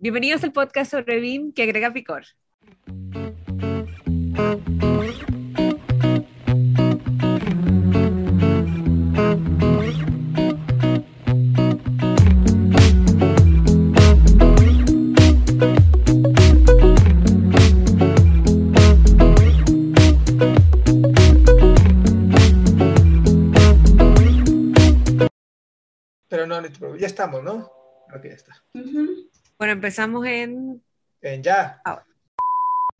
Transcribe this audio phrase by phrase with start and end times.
[0.00, 2.22] Bienvenidos al podcast sobre BIM que agrega picor.
[26.28, 27.56] Pero no, ya estamos, ¿no?
[28.14, 28.64] Ok, ya está.
[29.58, 30.80] Bueno, empezamos en...
[31.20, 31.82] En ya.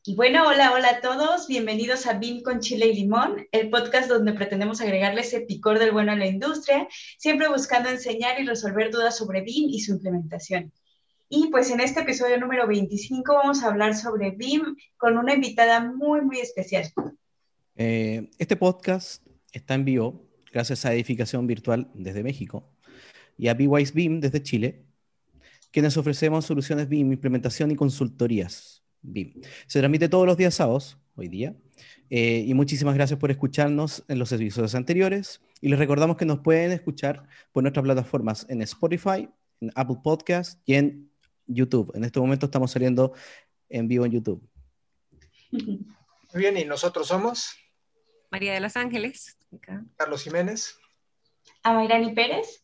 [0.05, 1.47] Y bueno, hola, hola a todos.
[1.47, 5.93] Bienvenidos a BIM con Chile y Limón, el podcast donde pretendemos agregarle ese picor del
[5.93, 10.73] bueno a la industria, siempre buscando enseñar y resolver dudas sobre BIM y su implementación.
[11.29, 15.81] Y pues en este episodio número 25 vamos a hablar sobre BIM con una invitada
[15.81, 16.91] muy, muy especial.
[17.77, 22.69] Eh, este podcast está en vivo gracias a Edificación Virtual desde México
[23.37, 24.88] y a BWise BIM desde Chile,
[25.71, 29.41] quienes ofrecemos soluciones BIM, implementación y consultorías BIM.
[29.67, 31.55] Se transmite todos los días sábados, hoy día,
[32.11, 35.41] eh, y muchísimas gracias por escucharnos en los episodios anteriores.
[35.61, 39.29] Y les recordamos que nos pueden escuchar por nuestras plataformas en Spotify,
[39.61, 41.11] en Apple Podcast y en
[41.47, 41.93] YouTube.
[41.95, 43.13] En este momento estamos saliendo
[43.69, 44.49] en vivo en YouTube.
[45.51, 45.87] Muy
[46.35, 47.51] bien, y nosotros somos
[48.31, 49.39] María de los Ángeles,
[49.97, 50.77] Carlos Jiménez,
[51.63, 52.63] Amairani Pérez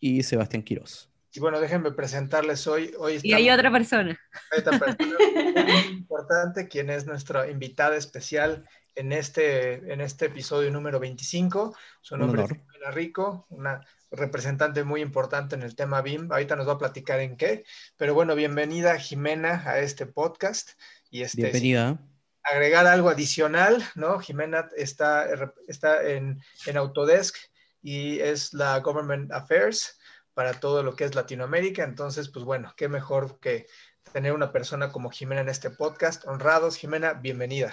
[0.00, 1.13] y Sebastián Quiroz.
[1.36, 2.94] Y bueno, déjenme presentarles hoy.
[2.96, 4.16] hoy y hay otra persona.
[4.52, 5.16] Hay otra persona
[5.66, 11.76] muy importante, quien es nuestra invitada especial en este, en este episodio número 25.
[12.00, 16.30] Su nombre es Jimena Rico, una representante muy importante en el tema BIM.
[16.30, 17.64] Ahorita nos va a platicar en qué.
[17.96, 20.80] Pero bueno, bienvenida Jimena a este podcast.
[21.10, 21.98] Y este, bienvenida.
[22.44, 24.20] agregar algo adicional, ¿no?
[24.20, 25.26] Jimena está,
[25.66, 27.34] está en, en Autodesk
[27.82, 29.98] y es la Government Affairs
[30.34, 31.84] para todo lo que es Latinoamérica.
[31.84, 33.66] Entonces, pues bueno, qué mejor que
[34.12, 36.26] tener una persona como Jimena en este podcast.
[36.26, 37.72] Honrados, Jimena, bienvenida.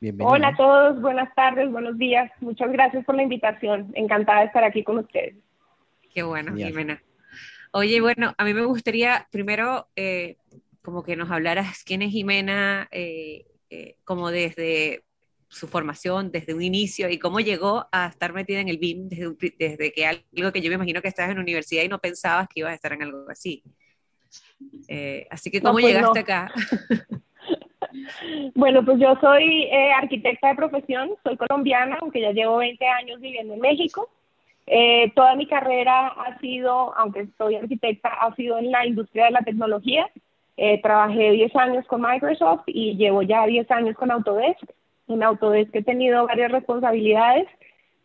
[0.00, 0.32] bienvenida.
[0.32, 2.30] Hola a todos, buenas tardes, buenos días.
[2.40, 3.92] Muchas gracias por la invitación.
[3.94, 5.36] Encantada de estar aquí con ustedes.
[6.12, 7.02] Qué bueno, Jimena.
[7.72, 10.36] Oye, bueno, a mí me gustaría primero eh,
[10.80, 15.02] como que nos hablaras quién es Jimena, eh, eh, como desde
[15.48, 19.54] su formación desde un inicio y cómo llegó a estar metida en el BIM desde,
[19.58, 22.60] desde que algo que yo me imagino que estás en universidad y no pensabas que
[22.60, 23.62] ibas a estar en algo así.
[24.88, 26.52] Eh, así que, ¿cómo pues llegaste acá?
[28.54, 33.20] bueno, pues yo soy eh, arquitecta de profesión, soy colombiana, aunque ya llevo 20 años
[33.20, 34.08] viviendo en México.
[34.66, 39.32] Eh, toda mi carrera ha sido, aunque soy arquitecta, ha sido en la industria de
[39.32, 40.08] la tecnología.
[40.82, 44.64] trabajé 10 años con Microsoft y llevo ya 10 años con Autodesk.
[45.08, 47.46] En Autodesk he tenido varias responsabilidades,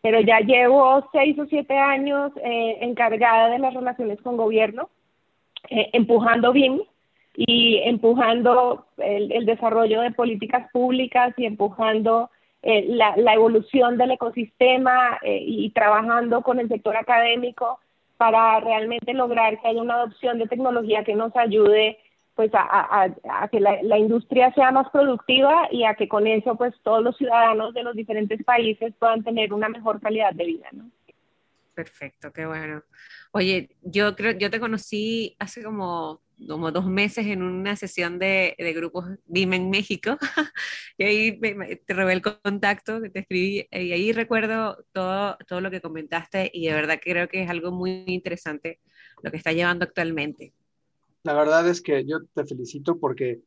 [0.02, 4.90] pero ya llevo seis o siete años eh, encargada de las relaciones con gobierno,
[5.68, 6.80] eh, empujando BIM
[7.36, 12.30] y empujando el, desarrollo de políticas públicas y empujando
[12.62, 17.78] eh, la, la, evolución del ecosistema y trabajando con el sector académico
[18.18, 21.98] para realmente lograr que haya una adopción de tecnología que nos ayude
[22.40, 26.56] pues a, a, que la, la, industria sea más productiva y a que con eso
[26.56, 30.66] pues todos los ciudadanos de los diferentes países puedan tener una mejor calidad de vida,
[30.72, 30.90] ¿no?
[31.74, 32.82] Perfecto, qué bueno.
[33.32, 38.54] Oye, yo creo, yo te conocí hace como, como dos meses en una sesión de,
[38.58, 40.16] de grupos Dime en México,
[40.96, 41.38] y ahí
[41.84, 46.68] te robé el contacto, te escribí, y ahí recuerdo todo, todo lo que comentaste, y
[46.68, 48.80] de verdad creo que es algo muy interesante
[49.22, 50.54] lo que está llevando actualmente
[51.22, 53.40] la verdad es que yo te felicito porque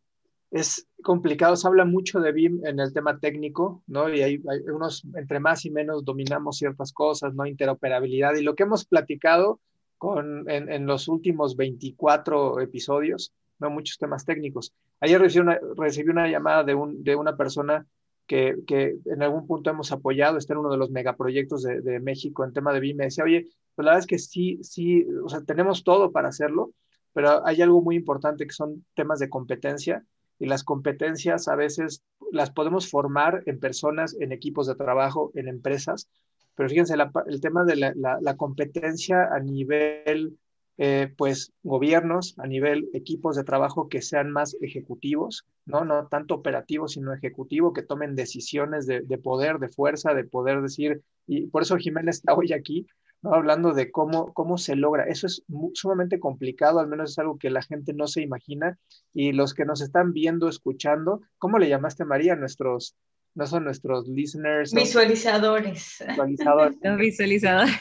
[0.54, 4.14] es complicado, se habla mucho de BIM en el tema técnico, ¿no?
[4.14, 4.40] Y hay,
[4.72, 7.48] unos, entre más y menos dominamos ciertas cosas, ¿no?
[7.48, 9.60] Interoperabilidad y lo que hemos platicado
[9.98, 13.72] con, en, los últimos 24 episodios, ¿no?
[13.72, 14.74] Muchos temas técnicos.
[15.00, 17.88] Ayer recibí una, recibí una llamada de, un, de una persona
[18.28, 22.00] que, que, en algún punto hemos apoyado, está en uno de los megaproyectos de, de
[22.00, 25.04] México en tema de BIM, me decía, oye, pues la verdad es que sí, sí,
[25.24, 26.74] o sea, tenemos todo para hacerlo,
[27.14, 30.04] pero hay algo muy importante que son temas de competencia
[30.40, 35.48] y las competencias a veces las podemos formar en personas, en equipos de trabajo, en
[35.48, 36.10] empresas,
[36.56, 36.96] pero fíjense,
[37.28, 40.38] el tema de la, competencia a nivel,
[40.78, 45.84] eh, pues, gobiernos, a nivel equipos de trabajo que sean más ejecutivos, ¿no?
[45.84, 50.62] No tanto operativos, sino ejecutivo, que tomen decisiones de, de poder, de fuerza, de poder
[50.62, 52.86] decir, y por eso Jiménez está hoy aquí,
[53.24, 55.06] hablando de cómo, cómo se logra.
[55.06, 55.44] Eso es
[55.74, 58.78] sumamente complicado, al menos es algo que la gente no se imagina.
[59.14, 62.96] Y los que nos están viendo, escuchando, ¿cómo le llamaste María a nuestros,
[63.36, 64.74] no son nuestros listeners.
[64.74, 66.04] Visualizadores.
[66.08, 66.78] Visualizadores.
[66.82, 67.76] Los visualizadores.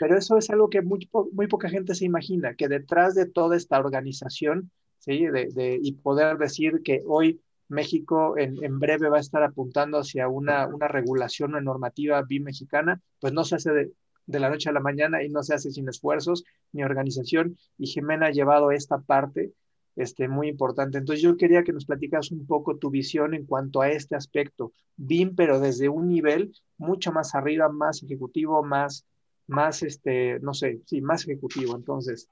[0.00, 3.56] Pero eso es algo que muy, muy poca gente se imagina, que detrás de toda
[3.56, 5.26] esta organización, ¿sí?
[5.26, 7.40] De, de, y poder decir que hoy
[7.74, 13.00] México en, en, breve va a estar apuntando hacia una, una regulación, una normativa bimexicana,
[13.20, 13.92] pues no se hace de,
[14.26, 17.58] de la noche a la mañana y no se hace sin esfuerzos ni organización.
[17.78, 19.52] Y Jimena ha llevado esta parte
[19.96, 20.98] este, muy importante.
[20.98, 24.72] Entonces yo quería que nos platicas un poco tu visión en cuanto a este aspecto,
[24.96, 29.06] BIM, pero desde un nivel mucho más arriba, más ejecutivo, más,
[29.46, 31.76] más, este, no sé, sí, más ejecutivo.
[31.76, 32.28] Entonces,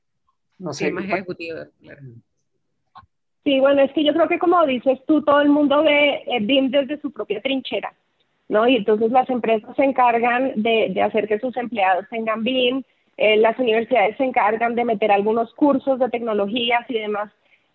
[0.59, 0.87] no sé.
[0.87, 2.03] Sí, más ejecutivo, claro.
[3.45, 6.71] Sí, bueno, es que yo creo que como dices tú, todo el mundo ve BIM
[6.71, 7.93] desde su propia trinchera,
[8.49, 8.69] ¿no?
[8.69, 12.85] Y entonces las empresas se encargan de, hacer que sus empleados tengan BIM,
[13.17, 17.33] eh, las universidades se encargan de meter algunos cursos de tecnologías y demás,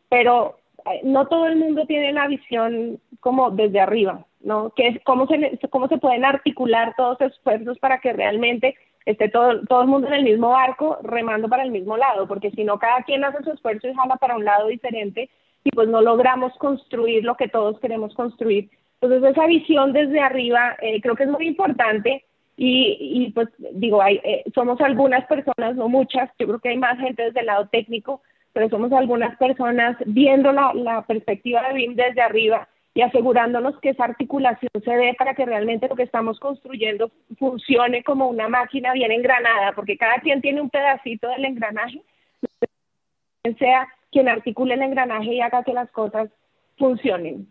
[0.08, 4.70] pero eh, no todo el mundo tiene la visión como desde arriba, ¿no?
[4.70, 8.76] Que es cómo se, cómo se pueden articular todos los esfuerzos para que realmente
[9.06, 12.52] esté todo, todo el mundo en el mismo barco remando para el mismo lado, porque
[12.52, 15.30] si no, cada quien hace su esfuerzo y jala para un lado diferente
[15.68, 18.70] y pues no logramos construir lo que todos queremos construir.
[19.02, 22.24] Entonces esa visión desde arriba eh, creo que es muy importante
[22.56, 26.78] y, y pues digo, hay, eh, somos algunas personas, no muchas, yo creo que hay
[26.78, 28.22] más gente desde el lado técnico,
[28.54, 33.90] pero somos algunas personas viendo la, la perspectiva de BIM desde arriba y asegurándonos que
[33.90, 38.94] esa articulación se dé para que realmente lo que estamos construyendo funcione como una máquina
[38.94, 42.02] bien engranada, porque cada quien tiene un pedacito del engranaje,
[43.60, 46.30] sea quien articule el engranaje y haga que las cosas
[46.78, 47.48] funcionen.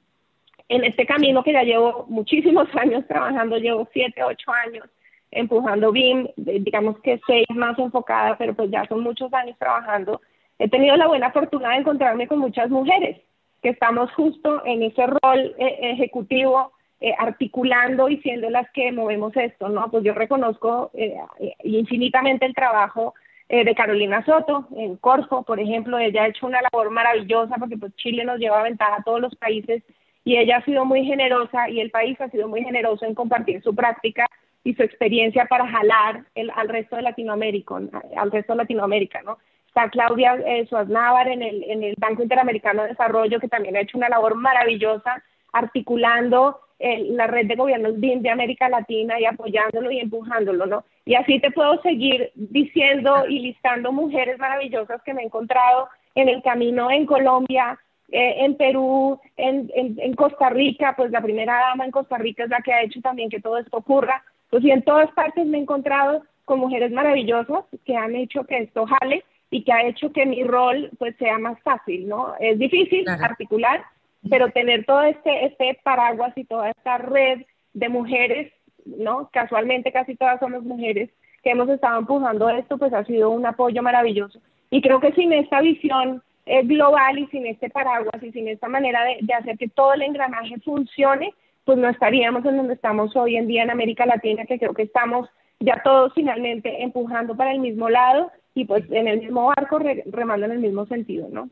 [0.68, 4.84] En este camino que ya llevo muchísimos años trabajando, llevo siete, ocho años
[5.30, 10.20] empujando BIM, digamos que seis más enfocada, pero pues ya son muchos años trabajando.
[10.58, 13.20] He tenido la buena fortuna de encontrarme con muchas mujeres
[13.62, 19.36] que estamos justo en ese rol eh, ejecutivo, eh, articulando y siendo las que movemos
[19.36, 19.90] esto, ¿no?
[19.90, 21.16] Pues yo reconozco eh,
[21.64, 23.14] infinitamente el trabajo
[23.48, 27.76] eh, de Carolina Soto, en Corfo, por ejemplo, ella ha hecho una labor maravillosa porque
[27.76, 29.82] pues Chile nos lleva ventaja a todos los países
[30.25, 33.62] y ella ha sido muy generosa y el país ha sido muy generoso en compartir
[33.62, 34.26] su práctica
[34.64, 37.76] y su experiencia para jalar el, al resto de Latinoamérica,
[38.16, 39.38] al resto de Latinoamérica, ¿no?
[39.69, 43.81] Está Claudia eh, Suaznavar en el, en el Banco Interamericano de Desarrollo, que también ha
[43.81, 45.22] hecho una labor maravillosa
[45.52, 50.84] articulando la red de gobiernos BIM de América Latina y apoyándolo y empujándolo, ¿no?
[51.05, 56.28] Y así te puedo seguir diciendo y listando mujeres maravillosas que me he encontrado en
[56.28, 57.78] el camino en Colombia,
[58.11, 62.44] eh, en Perú, en, en, en, Costa Rica, pues la primera dama en Costa Rica
[62.44, 64.23] es la que ha hecho también que todo esto ocurra.
[64.50, 68.58] Pues y en todas partes me he encontrado con mujeres maravillosas que han hecho que
[68.58, 72.34] esto jale y que ha hecho que mi rol pues sea más fácil, ¿no?
[72.38, 73.25] Es difícil claro.
[73.25, 73.84] articular,
[74.28, 77.43] pero tener todo este, este paraguas y toda esta red
[77.75, 78.52] de mujeres,
[78.84, 79.28] ¿no?
[79.32, 81.11] Casualmente casi todas somos mujeres
[81.43, 84.40] que hemos estado empujando esto, pues ha sido un apoyo maravilloso.
[84.70, 88.69] Y creo que sin esta visión eh, global y sin este paraguas y sin esta
[88.69, 91.32] manera de, de hacer que todo el engranaje funcione,
[91.64, 94.82] pues no estaríamos en donde estamos hoy en día en América Latina, que creo que
[94.82, 95.28] estamos
[95.61, 100.05] ya todos finalmente empujando para el mismo lado y pues en el mismo barco re,
[100.06, 101.50] remando en el mismo sentido, ¿no?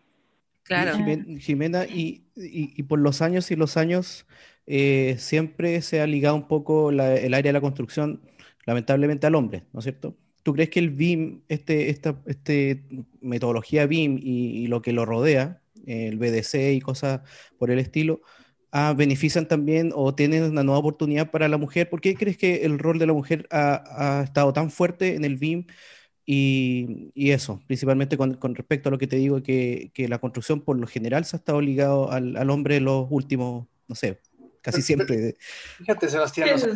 [0.65, 0.97] Claro.
[1.39, 4.27] Jimena, y, y, y, por los años y los años
[4.67, 8.23] eh, siempre se ha ligado un poco la, el área de la construcción,
[8.65, 10.17] lamentablemente, al hombre, ¿no es cierto?
[10.43, 12.85] ¿Tú crees que el BIM, este, esta este
[13.21, 17.21] metodología BIM y, y, lo que lo rodea, el BDC y cosas
[17.59, 18.23] por el estilo,
[18.73, 21.91] ah, benefician también o tienen una nueva oportunidad para la mujer?
[21.91, 25.25] ¿Por qué crees que el rol de la mujer ha, ha estado tan fuerte en
[25.25, 25.67] el BIM?
[26.27, 30.19] Y, y, eso, principalmente con, con, respecto a lo que te digo, que, que, la
[30.19, 34.21] construcción por lo general se ha estado ligado al, al hombre los últimos, no sé,
[34.63, 35.37] casi siempre.
[35.77, 36.73] Fíjate, Sebastián, o sea,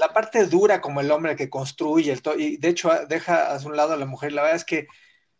[0.00, 3.76] la parte dura como el hombre que construye, el y de hecho deja a un
[3.76, 4.86] lado a la mujer, la verdad es que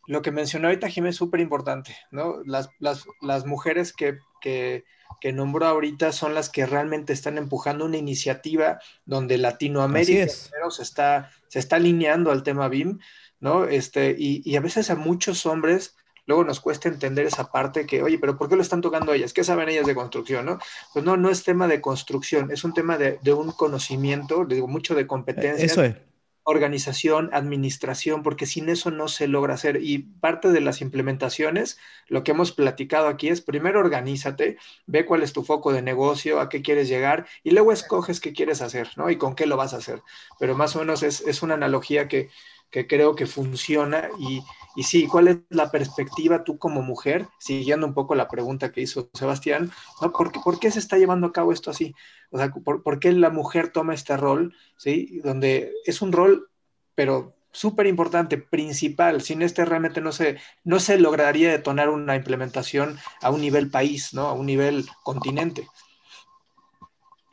[0.05, 2.41] lo que mencionó ahorita Jiménez es súper importante, ¿no?
[2.45, 4.83] Las, las, las mujeres que, que,
[5.21, 11.31] que, nombró ahorita son las que realmente están empujando una iniciativa donde Latinoamérica se está,
[11.47, 12.99] se está alineando al tema BIM
[13.39, 13.65] ¿no?
[13.65, 15.95] Este, y, y, a veces a muchos hombres
[16.29, 19.33] luego nos cuesta entender esa parte que, oye, pero ¿por qué lo están tocando ellas?
[19.33, 20.59] ¿Qué saben ellas de construcción, no?
[20.93, 24.67] Pues no, no es tema de construcción, es un tema de, de un conocimiento, digo,
[24.67, 25.65] mucho de competencia.
[25.65, 25.95] Eso es.
[26.43, 29.79] Organización, administración, porque sin eso no se logra hacer.
[29.81, 35.23] Y parte de las implementaciones, lo que hemos platicado aquí es, primero organízate, ve cuál
[35.23, 38.89] es tu foco de negocio, a qué quieres llegar, y luego escoges qué quieres hacer,
[38.97, 39.09] ¿no?
[39.09, 40.03] Y con qué lo vas a hacer.
[40.39, 42.29] Pero más o menos es, es una analogía que,
[42.71, 44.41] que creo que funciona y,
[44.75, 48.81] Y sí, ¿cuál es la perspectiva tú como mujer, siguiendo un poco la pregunta que
[48.81, 49.71] hizo Sebastián,
[50.01, 50.11] ¿no?
[50.11, 51.93] ¿Por qué, por qué se está llevando a cabo esto así?
[52.29, 55.19] O sea, ¿por, ¿por, qué la mujer toma este rol, ¿sí?
[55.23, 56.49] Donde es un rol,
[56.95, 59.21] pero súper importante, principal.
[59.21, 64.13] Sin este realmente no se, no se lograría detonar una implementación a un nivel país,
[64.13, 64.27] ¿no?
[64.27, 65.67] A un nivel continente.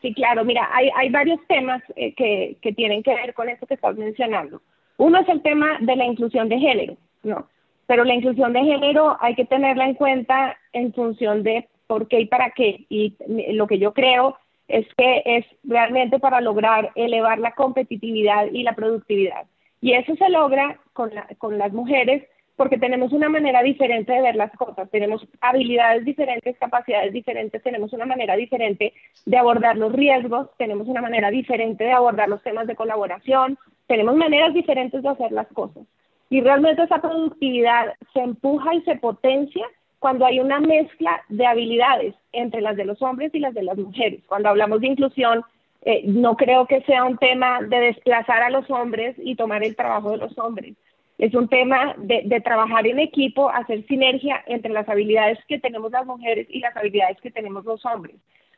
[0.03, 3.67] Sí, claro, mira, hay, hay varios temas eh, que, que, tienen que ver con eso
[3.67, 4.63] que estás mencionando.
[4.99, 7.49] Uno es el tema de la inclusión de género, ¿no?
[7.87, 12.21] Pero la inclusión de género hay que tenerla en cuenta en función de por qué
[12.21, 12.85] y para qué.
[12.89, 13.15] Y
[13.53, 14.37] lo que yo creo
[14.69, 19.47] es que es realmente para lograr elevar la competitividad y la productividad.
[19.81, 22.25] Y eso se logra con, con las mujeres
[22.57, 27.93] porque tenemos una manera diferente de ver las cosas, tenemos habilidades diferentes, capacidades diferentes, tenemos
[27.93, 28.95] una manera diferente
[29.27, 34.17] de abordar los riesgos, tenemos una manera diferente de abordar los temas de colaboración, tenemos
[34.17, 35.85] maneras diferentes de hacer las cosas.
[36.29, 39.67] Y realmente esa productividad se empuja y se potencia
[39.99, 43.79] cuando hay una mezcla de habilidades entre las de los hombres y las de las
[43.79, 44.21] mujeres.
[44.27, 45.43] Cuando hablamos de inclusión,
[45.83, 49.77] eh, no creo que sea un tema de desplazar a los hombres y tomar el
[49.77, 50.75] trabajo de los hombres.
[51.19, 55.91] Es un tema de, de, trabajar en equipo, hacer sinergia entre las habilidades que tenemos
[55.93, 58.17] las mujeres y las habilidades que tenemos los hombres.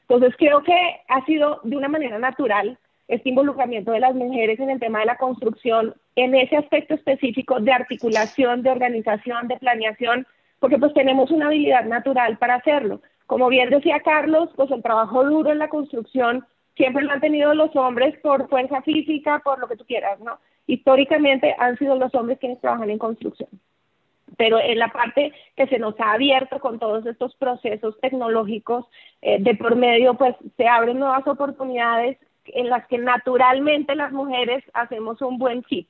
[0.08, 0.74] Entonces creo que
[1.06, 2.78] ha sido de una manera natural
[3.08, 7.58] este involucramiento de las mujeres en el tema de la construcción, en ese aspecto específico
[7.58, 10.26] de articulación, de organización, de planeación,
[10.60, 13.00] porque pues tenemos una habilidad natural para hacerlo.
[13.26, 16.46] Como bien decía Carlos, pues el trabajo duro en la construcción
[16.76, 20.38] siempre lo han tenido los hombres por fuerza física, por lo que tú quieras, ¿no?
[20.66, 23.48] Históricamente han sido los hombres quienes trabajan en construcción.
[24.36, 28.86] Pero en la parte que se nos ha abierto con todos estos procesos tecnológicos
[29.22, 32.18] eh, de por medio, pues se abren nuevas oportunidades
[32.54, 35.88] en las que naturalmente las mujeres hacemos un buen fit,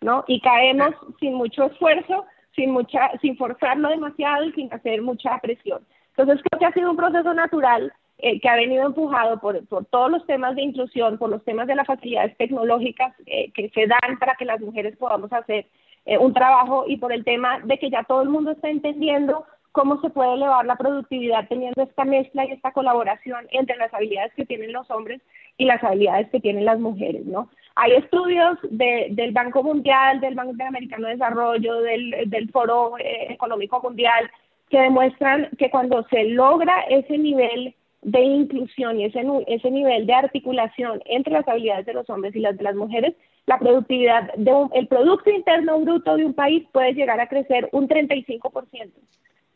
[0.00, 0.24] ¿no?
[0.26, 5.84] Y caemos sin mucho esfuerzo, sin mucha, sin forzarlo demasiado y sin hacer mucha presión.
[6.16, 9.84] Entonces creo que ha sido un proceso natural eh, que ha venido empujado por, por,
[9.86, 13.86] todos los temas de inclusión, por los temas de las facilidades tecnológicas eh, que se
[13.86, 15.66] dan para que las mujeres podamos hacer
[16.06, 19.44] eh, un trabajo y por el tema de que ya todo el mundo está entendiendo
[19.74, 24.32] cómo se puede elevar la productividad teniendo esta mezcla y esta colaboración entre las habilidades
[24.34, 25.20] que tienen los hombres
[25.58, 27.50] y las habilidades que tienen las mujeres, ¿no?
[27.74, 33.80] Hay estudios de, del Banco Mundial, del Banco Interamericano de Desarrollo, del, del Foro Económico
[33.82, 34.30] Mundial,
[34.70, 40.14] que demuestran que cuando se logra ese nivel de inclusión y ese, ese nivel de
[40.14, 43.16] articulación entre las habilidades de los hombres y las de las mujeres,
[43.46, 47.88] la productividad de el Producto Interno Bruto de un país puede llegar a crecer un
[47.88, 48.92] 35%.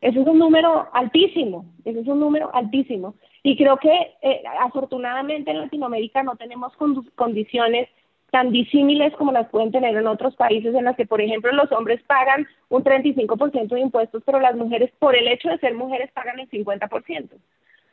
[0.01, 3.15] Eso es un número altísimo, eso es un número altísimo.
[3.43, 6.73] Y creo que eh, afortunadamente en Latinoamérica no tenemos
[7.17, 7.89] condiciones
[8.31, 11.73] tan disímiles como las pueden tener en otros países en las que, por ejemplo, los
[11.73, 16.11] hombres pagan un 35% de impuestos, pero las mujeres, por el hecho de ser mujeres,
[16.13, 17.31] pagan el 50%.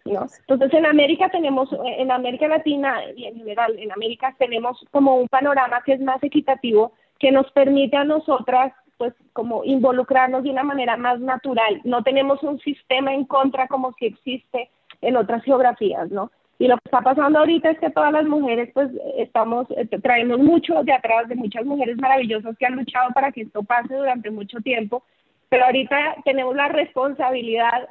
[0.06, 0.28] ¿no?
[0.48, 5.28] Entonces en América tenemos, en América Latina y en general en América tenemos como un
[5.28, 10.64] panorama que es más equitativo, que nos permite a nosotras pues como involucrarnos de una
[10.64, 11.82] manera más natural.
[11.84, 14.70] No tenemos un sistema en contra como si existe
[15.02, 16.32] en otras geografías, ¿no?
[16.58, 20.40] Y lo que está pasando ahorita es que todas las mujeres pues estamos, eh, traemos
[20.40, 24.32] mucho de atrás de muchas mujeres maravillosas que han luchado para que esto pase durante
[24.32, 25.04] mucho tiempo,
[25.50, 27.90] pero ahorita tenemos la responsabilidad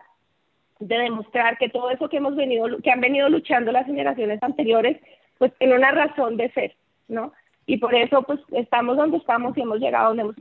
[0.80, 4.99] de demostrar que todo eso que hemos venido, que han venido luchando las generaciones anteriores,
[5.38, 6.75] pues tiene una razón de ser,
[7.08, 7.32] ¿no?
[7.66, 10.37] Y por eso, pues, estamos donde estamos y hemos llegado donde hemos,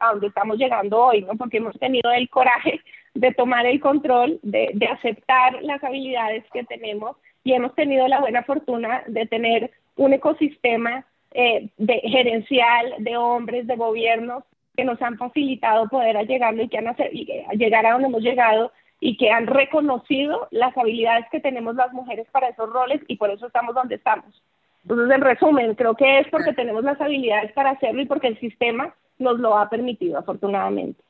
[0.00, 1.34] a donde estamos llegando hoy, ¿no?
[1.36, 2.80] Porque hemos tenido el coraje
[3.14, 8.20] de tomar el control, de, de aceptar las habilidades que tenemos y hemos tenido la
[8.20, 11.04] buena fortuna de tener un ecosistema
[11.34, 14.44] eh, de, gerencial de hombres, de gobiernos,
[14.76, 18.72] que nos han facilitado poder llegarlo y que han hacer, llegar a donde hemos llegado
[19.00, 23.30] y que han reconocido las habilidades que tenemos las mujeres para esos roles y por
[23.30, 24.42] eso estamos donde estamos.
[24.82, 28.40] Entonces, en resumen, creo que es porque tenemos las habilidades para hacerlo y porque el
[28.40, 31.02] sistema nos lo ha permitido, afortunadamente.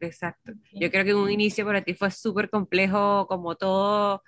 [0.00, 0.52] Exacto.
[0.72, 4.22] Yo creo que un inicio para ti fue súper complejo, como todo,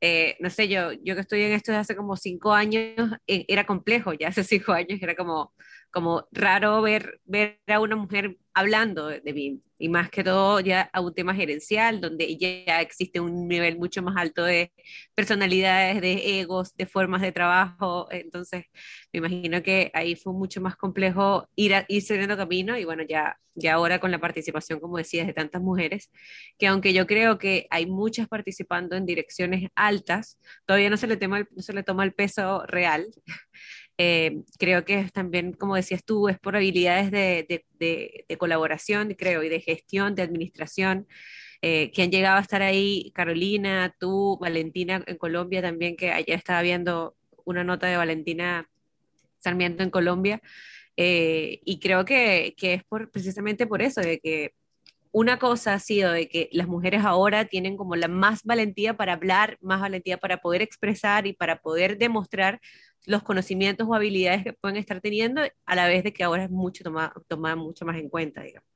[0.00, 2.94] eh, no sé, yo, yo que estoy en esto desde hace como cinco años,
[3.26, 5.52] eh, era complejo, ya hace cinco años era como,
[5.90, 10.90] como raro ver, ver a una mujer hablando de BIM y más que todo ya
[10.92, 14.72] a un tema gerencial donde ya existe un nivel mucho más alto de
[15.14, 18.64] personalidades, de egos, de formas de trabajo, entonces
[19.12, 22.04] me imagino que ahí fue mucho más complejo ir, a, ir
[22.36, 26.10] camino y bueno, ya, ya ahora con la participación, como decías, de tantas mujeres,
[26.58, 31.16] que aunque yo creo que hay muchas participando en direcciones altas, todavía no se le,
[31.16, 33.06] tema, no se le toma el peso real
[33.98, 39.48] Eh, creo que también, como decías tú, es por habilidades de, de, colaboración, creo, y
[39.48, 41.06] de gestión, de administración,
[41.62, 46.36] eh, que han llegado a estar ahí, Carolina, tú, Valentina en Colombia también, que ayer
[46.36, 48.68] estaba viendo una nota de Valentina
[49.38, 50.42] Sarmiento en Colombia,
[50.96, 54.54] eh, y creo que, que es precisamente por eso, de que
[55.16, 59.14] una cosa ha sido de que las mujeres ahora tienen como la más valentía para
[59.14, 62.60] hablar, más valentía para poder expresar y para poder demostrar
[63.06, 66.50] los conocimientos o habilidades que pueden estar teniendo, a la vez de que ahora es
[66.50, 68.68] mucho tomada mucho más en cuenta, digamos.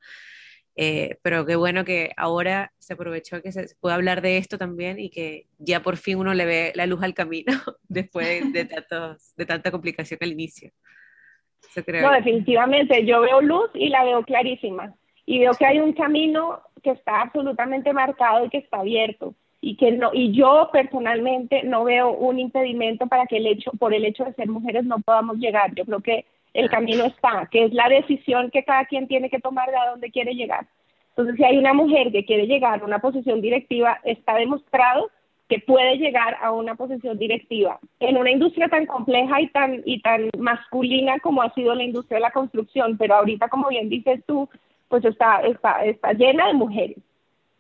[0.77, 4.99] Eh, pero qué bueno que ahora se aprovechó que se pueda hablar de esto también
[4.99, 9.35] y que ya por fin uno le ve la luz al camino después de, tantos,
[9.37, 10.71] de tanta complicación al inicio.
[12.01, 16.61] No, definitivamente, yo veo luz y la veo clarísima y veo que hay un camino
[16.83, 21.85] que está absolutamente marcado y que está abierto y que no y yo personalmente no
[21.85, 25.37] veo un impedimento para que el hecho por el hecho de ser mujeres no podamos
[25.37, 25.75] llegar.
[25.75, 26.25] Yo creo que
[26.55, 29.91] el camino está, que es la decisión que cada quien tiene que tomar de a
[29.91, 30.67] dónde quiere llegar.
[31.11, 35.11] Entonces, si hay una mujer que quiere llegar a una posición directiva, está demostrado
[35.49, 40.01] que puede llegar a una posición directiva en una industria tan compleja y tan y
[40.01, 44.23] tan masculina como ha sido la industria de la construcción, pero ahorita como bien dices
[44.27, 44.49] tú,
[44.91, 46.99] pues está, está, está llena de mujeres.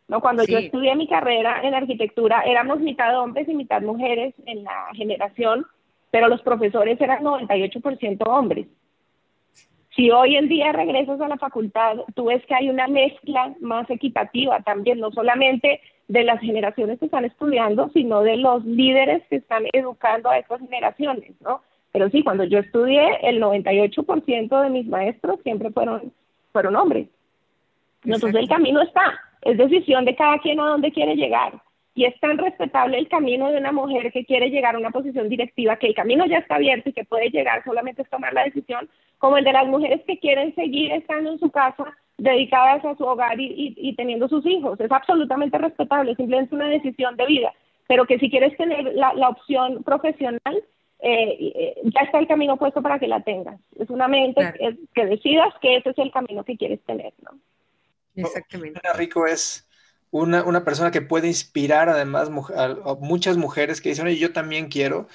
[0.08, 0.20] ¿no?
[0.20, 4.88] Cuando yo estudié mi carrera en arquitectura, éramos mitad hombres y mitad mujeres en la
[4.94, 5.64] generación,
[6.10, 8.66] pero los profesores eran 98% hombres.
[9.94, 13.88] Si hoy en día regresas a la facultad, tú ves que hay una mezcla más
[13.88, 19.36] equitativa también, no solamente de las generaciones que están estudiando, sino de los líderes que
[19.36, 21.62] están educando a estas generaciones, ¿no?
[21.92, 26.12] Pero sí, cuando yo estudié, el 98% de mis maestros siempre fueron,
[26.52, 27.08] fueron hombres.
[28.04, 31.60] Entonces el camino está, es decisión de cada quien a dónde quiere llegar.
[31.94, 35.28] Y es tan respetable el camino de una mujer que quiere llegar a una posición
[35.28, 38.44] directiva, que el camino ya está abierto y que puede llegar, solamente es tomar la
[38.44, 38.88] decisión,
[39.18, 41.84] como el de las mujeres que quieren seguir estando en su casa,
[42.16, 44.80] dedicadas a su hogar y, teniendo sus hijos.
[44.80, 47.52] Es absolutamente respetable, simplemente una decisión de vida.
[47.86, 50.62] Pero que si quieres tener la, opción profesional,
[51.02, 53.58] eh, eh, ya está el camino puesto para que la tengas.
[53.78, 54.54] Es una mente
[54.94, 57.32] que decidas que ese es el camino que quieres tener, ¿no?
[58.14, 58.80] Exactamente.
[58.94, 59.68] Rico es
[60.10, 64.68] una, una, persona que puede inspirar además a, muchas mujeres que dicen, oye, yo también
[64.68, 65.08] quiero.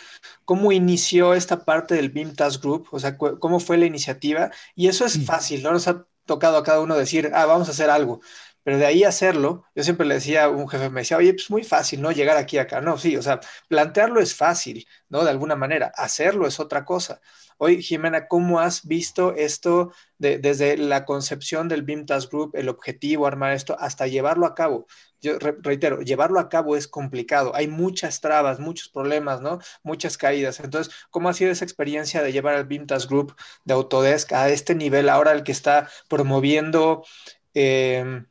[0.46, 2.88] ¿Cómo inició esta parte del BIM Task Group?
[2.92, 4.52] O sea, ¿cómo fue la iniciativa?
[4.76, 5.72] Y eso es fácil, ¿no?
[5.72, 8.22] Nos ha tocado a cada uno decir, ah, vamos a hacer algo.
[8.64, 11.52] Pero de ahí hacerlo, yo siempre le decía a un jefe, me decía, oye, pues
[11.52, 12.12] muy fácil, ¿no?
[12.12, 12.82] Llegar aquí, acá.
[12.82, 15.24] No, sí, o sea, plantearlo es fácil, ¿no?
[15.24, 15.92] De alguna manera.
[15.96, 17.22] Hacerlo es otra cosa.
[17.58, 23.28] Hoy, Jimena, ¿cómo has visto esto desde la concepción del BIM Task Group, el objetivo,
[23.28, 24.88] armar esto, hasta llevarlo a cabo?
[25.22, 27.56] Yo reitero, llevarlo a cabo es complicado.
[27.56, 29.60] Hay muchas trabas, muchos problemas, ¿no?
[29.84, 30.60] Muchas caídas.
[30.60, 34.50] Entonces, ¿cómo ha sido esa experiencia de llevar al BIM Task Group de Autodesk a
[34.50, 37.06] este nivel ahora el que está promoviendo...
[37.54, 38.26] Em,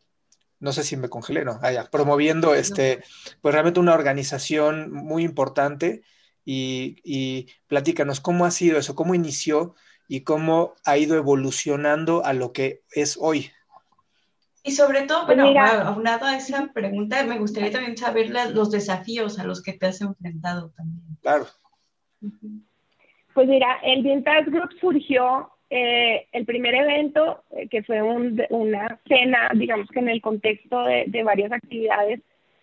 [0.61, 3.03] no sé si me congelé, no, ah, promoviendo este,
[3.43, 6.03] pues realmente una organización muy importante
[6.45, 9.75] y, platícanos cómo ha sido eso, cómo inició
[10.09, 13.51] y cómo ha ido evolucionando a lo que es hoy.
[14.63, 19.39] Y sobre todo, pues bueno, aunado a esa pregunta, me gustaría también saber los desafíos
[19.39, 21.05] a los que te has enfrentado también.
[21.21, 21.47] Claro.
[23.35, 29.51] Pues mira, el Vintage Group surgió, eh, el primer evento, eh, que fue una cena,
[29.55, 32.21] digamos que en el contexto de, de varias actividades,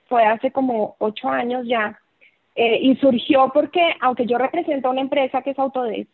[0.07, 1.99] fue hace como ocho años ya,
[2.55, 6.09] eh, y surgió porque, aunque yo represento a una empresa que es Autodesk,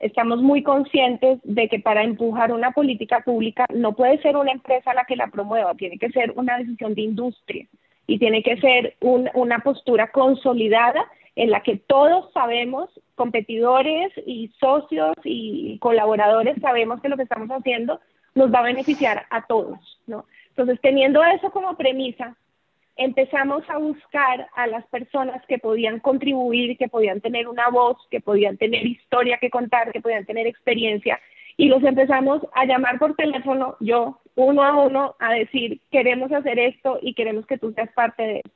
[0.00, 4.94] estamos muy conscientes de que para empujar una política pública no puede ser una empresa
[4.94, 7.66] la que la promueva, tiene que ser una decisión de industria
[8.06, 11.06] y tiene que ser una postura consolidada
[11.36, 17.48] en la que todos sabemos, competidores y socios y colaboradores, sabemos que lo que estamos
[17.50, 18.00] haciendo
[18.34, 20.24] nos va a beneficiar a todos, ¿no?
[20.48, 22.36] Entonces, teniendo eso como premisa,
[23.00, 28.20] empezamos a buscar a las personas que podían contribuir, que podían tener una voz, que
[28.20, 31.18] podían tener historia que contar, que podían tener experiencia,
[31.56, 36.58] y los empezamos a llamar por teléfono, yo, uno a uno, a decir, queremos hacer
[36.58, 38.50] esto y queremos que tú seas parte de esto.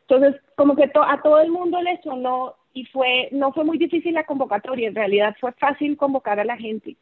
[0.00, 4.14] Entonces, como que a todo el mundo le sonó y fue, no fue muy difícil
[4.14, 6.96] la convocatoria, en realidad fue fácil convocar a la gente.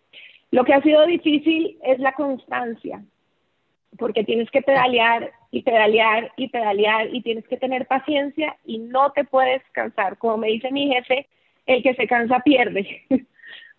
[0.51, 3.03] Lo que ha sido difícil es la constancia,
[3.99, 9.13] porque tienes que pedalear y pedalear y pedalear y tienes que tener paciencia y no
[9.13, 10.19] te puedes cansar.
[10.19, 11.27] Como me dice mi jefe,
[11.67, 13.03] el que se cansa pierde.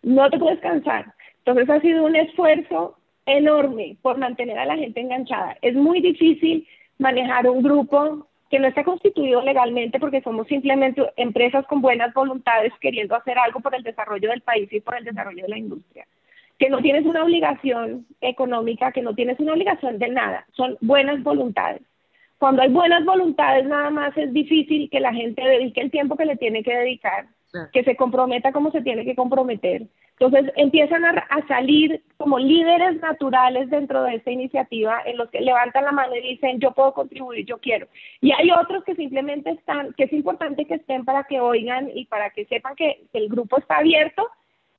[0.04, 1.14] no te puedes cansar.
[1.40, 5.58] Entonces ha sido un esfuerzo enorme por mantener a la gente enganchada.
[5.62, 11.66] Es muy difícil manejar un grupo que no está constituido legalmente porque somos simplemente empresas
[11.66, 15.44] con buenas voluntades queriendo hacer algo por el desarrollo del país y por el desarrollo
[15.44, 16.08] de la industria.
[16.58, 21.22] Que no tienes una obligación económica, que no tienes una obligación de nada, son buenas
[21.24, 21.82] voluntades.
[22.38, 26.26] Cuando hay buenas voluntades, nada más es difícil que la gente dedique el tiempo que
[26.26, 27.28] le tiene que dedicar,
[27.72, 29.88] que se comprometa como se tiene que comprometer.
[30.18, 35.42] Entonces empiezan a, a, salir como líderes naturales dentro de esta iniciativa en los que
[35.42, 37.88] levantan la mano y dicen yo puedo contribuir, yo quiero.
[38.22, 42.06] Y hay otros que simplemente están, que es importante que estén para que oigan y
[42.06, 44.30] para que sepan que, el grupo está abierto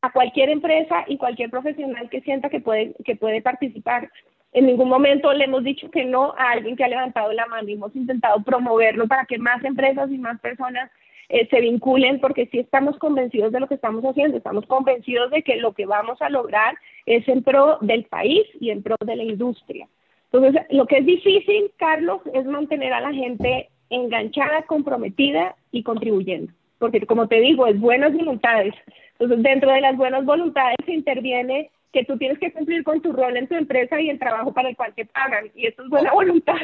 [0.02, 4.10] a cualquier empresa y cualquier profesional que sienta que puede, que puede participar.
[4.52, 7.68] En ningún momento le hemos dicho que no a alguien que ha levantado la mano
[7.68, 10.90] hemos intentado promoverlo para que más empresas y más personas
[11.28, 15.42] eh, se vinculen porque sí estamos convencidos de lo que estamos haciendo, estamos convencidos de
[15.42, 19.16] que lo que vamos a lograr es en pro del país y en pro de
[19.16, 19.88] la industria.
[20.30, 26.52] Entonces, lo que es difícil, Carlos, es mantener a la gente enganchada, comprometida y contribuyendo,
[26.78, 28.74] porque como te digo, es buenas voluntades.
[29.12, 33.36] Entonces, dentro de las buenas voluntades interviene que tú tienes que cumplir con tu rol
[33.36, 36.12] en tu empresa y el trabajo para el cual te pagan, y esto es buena
[36.12, 36.60] voluntad,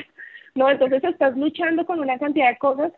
[0.54, 0.70] ¿no?
[0.70, 2.92] Entonces estás luchando con una cantidad de cosas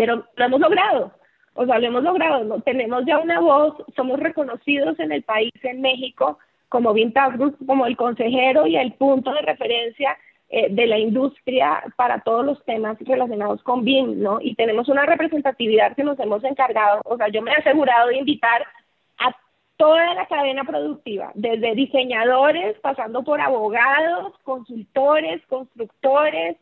[0.00, 1.12] pero lo hemos logrado.
[1.52, 2.42] O sea, lo hemos logrado.
[2.44, 2.62] ¿no?
[2.62, 6.38] Tenemos ya una voz, somos reconocidos en el país, en México,
[6.70, 10.16] como Vintage Group, como el consejero y el punto de referencia
[10.52, 14.40] eh, de la industria para todos los temas relacionados con BIM, ¿no?
[14.40, 18.16] Y tenemos una representatividad que nos hemos encargado, o sea, yo me he asegurado de
[18.16, 18.66] invitar
[19.18, 19.32] a
[19.76, 26.56] toda la cadena productiva, desde diseñadores, pasando por abogados, consultores, constructores,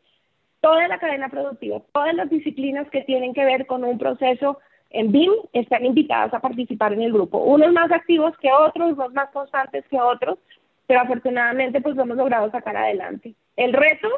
[0.60, 4.58] toda la cadena productiva, todas las disciplinas que tienen que ver con un proceso
[4.90, 7.38] en BIM están invitadas a participar en el grupo.
[7.38, 10.38] Unos más activos que otros, unos más constantes que otros,
[10.86, 13.34] pero afortunadamente pues lo hemos logrado sacar adelante.
[13.58, 14.08] El reto,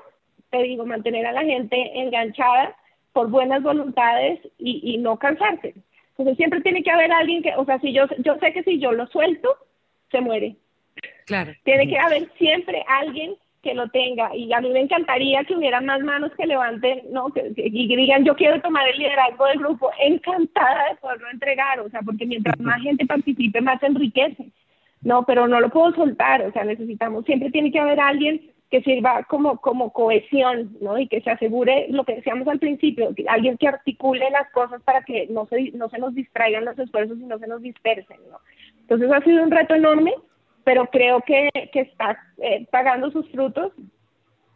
[0.50, 2.76] te digo, mantener a la gente enganchada
[3.12, 5.74] por buenas voluntades y, y no cansarse.
[6.10, 8.78] Entonces siempre tiene que haber alguien que, o sea, si yo, yo sé que si
[8.78, 9.56] yo lo suelto,
[10.10, 10.56] se muere.
[11.24, 11.52] Claro.
[11.64, 14.36] Tiene que haber siempre alguien que lo tenga.
[14.36, 17.30] Y a mí me encantaría que hubiera más manos que levanten, ¿no?
[17.30, 19.90] Que, y digan, yo quiero tomar el liderazgo del grupo.
[19.98, 24.50] Encantada de poderlo entregar, o sea, porque mientras más gente participe, más enriquece.
[25.02, 28.82] No, pero no lo puedo soltar, o sea, necesitamos, siempre tiene que haber alguien que
[28.82, 30.98] sirva como, como cohesión, ¿no?
[30.98, 34.80] Y que se asegure lo que decíamos al principio, que alguien que articule las cosas
[34.82, 38.18] para que no se, no se nos distraigan los esfuerzos y no se nos dispersen,
[38.30, 38.38] ¿no?
[38.80, 40.14] Entonces ha sido un reto enorme,
[40.64, 43.72] pero creo que, que está eh, pagando sus frutos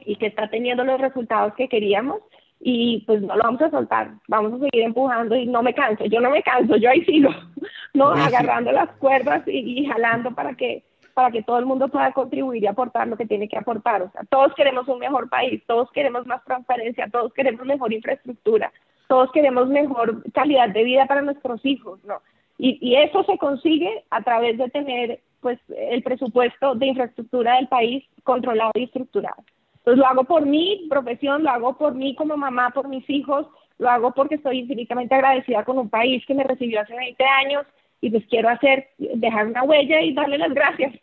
[0.00, 2.20] y que está teniendo los resultados que queríamos
[2.60, 6.04] y pues no lo vamos a soltar, vamos a seguir empujando y no me canso,
[6.06, 7.30] yo no me canso, yo ahí sigo,
[7.94, 10.82] no agarrando las cuerdas y, jalando para que
[11.14, 14.02] para que todo el mundo pueda contribuir y aportar lo que tiene que aportar.
[14.02, 18.72] O sea, todos queremos un mejor país, todos queremos más transparencia, todos queremos mejor infraestructura,
[19.08, 22.20] todos queremos mejor calidad de vida para nuestros hijos, ¿no?
[22.58, 27.68] Y, y eso se consigue a través de tener pues el presupuesto de infraestructura del
[27.68, 29.42] país controlado y estructurado.
[29.78, 33.46] Entonces lo hago por mi profesión, lo hago por mí como mamá, por mis hijos,
[33.78, 37.66] lo hago porque estoy infinitamente agradecida con un país que me recibió hace 20 años
[38.00, 40.94] y pues quiero hacer, dejar una huella y darle las gracias.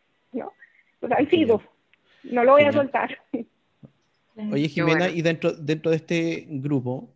[1.02, 1.62] Pues ahí sigo,
[2.24, 3.18] no lo voy a soltar.
[4.52, 7.10] Oye, Jimena, y dentro, dentro de este grupo,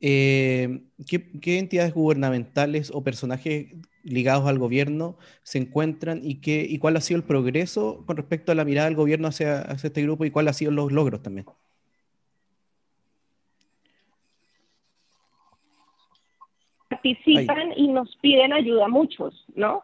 [0.00, 6.96] eh, ¿qué, entidades gubernamentales o personajes ligados al gobierno se encuentran y, qué, y cuál
[6.96, 10.30] ha sido el progreso con respecto a la mirada del gobierno hacia, este grupo y
[10.30, 11.46] cuáles han sido los logros también?
[16.88, 19.82] Participan y nos piden ayuda muchos, ¿no?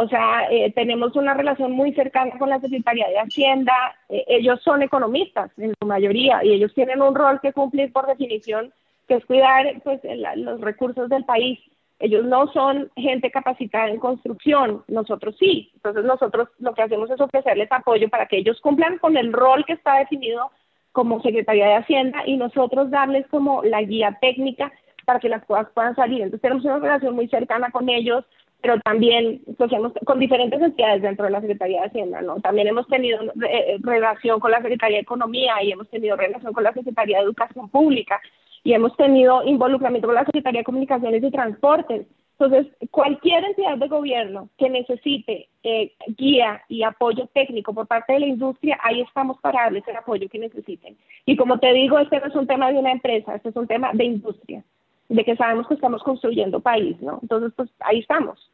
[0.00, 3.74] O sea, eh, tenemos una relación muy cercana con la Secretaría de Hacienda.
[4.08, 8.06] Eh, ellos son economistas en su mayoría y ellos tienen un rol que cumplir por
[8.06, 8.72] definición
[9.08, 10.00] que es cuidar pues,
[10.36, 11.58] los recursos del país.
[11.98, 15.72] Ellos no son gente capacitada en construcción, nosotros sí.
[15.74, 19.64] Entonces nosotros lo que hacemos es ofrecerles apoyo para que ellos cumplan con el rol
[19.66, 20.52] que está definido
[20.92, 24.70] como Secretaría de Hacienda y nosotros darles como la guía técnica
[25.04, 26.22] para que las cosas puedan salir.
[26.22, 28.24] Entonces tenemos una relación muy cercana con ellos,
[28.60, 29.70] pero también pues,
[30.04, 32.40] con diferentes entidades dentro de la Secretaría de Hacienda, ¿no?
[32.40, 36.64] También hemos tenido eh, relación con la Secretaría de Economía y hemos tenido relación con
[36.64, 38.20] la Secretaría de Educación Pública
[38.64, 42.06] y hemos tenido involucramiento con la Secretaría de Comunicaciones y Transportes.
[42.40, 48.20] Entonces, cualquier entidad de gobierno que necesite eh, guía y apoyo técnico por parte de
[48.20, 50.96] la industria, ahí estamos para darles el apoyo que necesiten.
[51.26, 53.66] Y como te digo, este no es un tema de una empresa, este es un
[53.66, 54.62] tema de industria,
[55.08, 57.18] de que sabemos que estamos construyendo país, ¿no?
[57.22, 58.50] Entonces, pues ahí estamos.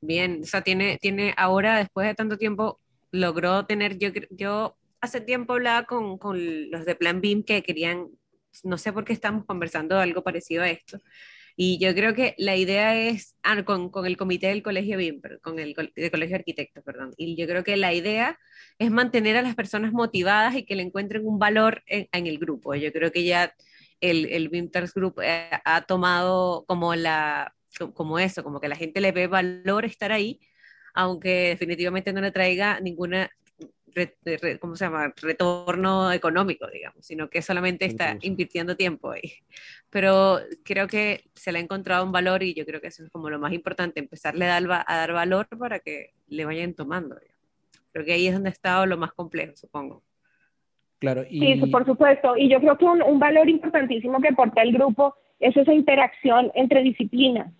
[0.00, 2.78] Bien, o sea, tiene, tiene ahora, después de tanto tiempo,
[3.10, 8.08] logró tener, yo, yo hace tiempo hablaba con, con los de Plan BIM que querían,
[8.64, 10.98] no sé por qué estamos conversando algo parecido a esto,
[11.60, 15.20] y yo creo que la idea es, ah, con, con, el comité del colegio BIM,
[15.42, 18.38] con el del colegio de arquitectos, perdón, y yo creo que la idea
[18.78, 22.38] es mantener a las personas motivadas y que le encuentren un valor en, en el
[22.38, 22.76] grupo.
[22.76, 23.52] Yo creo que ya
[24.00, 27.52] el, el BIMTERS Group eh, ha tomado como, la,
[27.92, 30.38] como eso, como que la gente le ve valor estar ahí,
[30.94, 33.32] aunque definitivamente no le traiga ninguna
[34.60, 35.12] ¿cómo se llama?
[35.20, 39.32] retorno económico, digamos, sino que solamente está invirtiendo tiempo ahí.
[39.90, 43.10] Pero creo que se le ha encontrado un valor y yo creo que eso es
[43.10, 47.16] como lo más importante, empezarle a dar, a dar valor para que le vayan tomando.
[47.92, 50.02] Creo que ahí es donde ha estado lo más complejo, supongo.
[50.98, 51.40] Claro, y...
[51.40, 52.36] Sí, por supuesto.
[52.36, 56.50] Y yo creo que un, un valor importantísimo que aporta el grupo es esa interacción
[56.54, 57.52] entre disciplinas.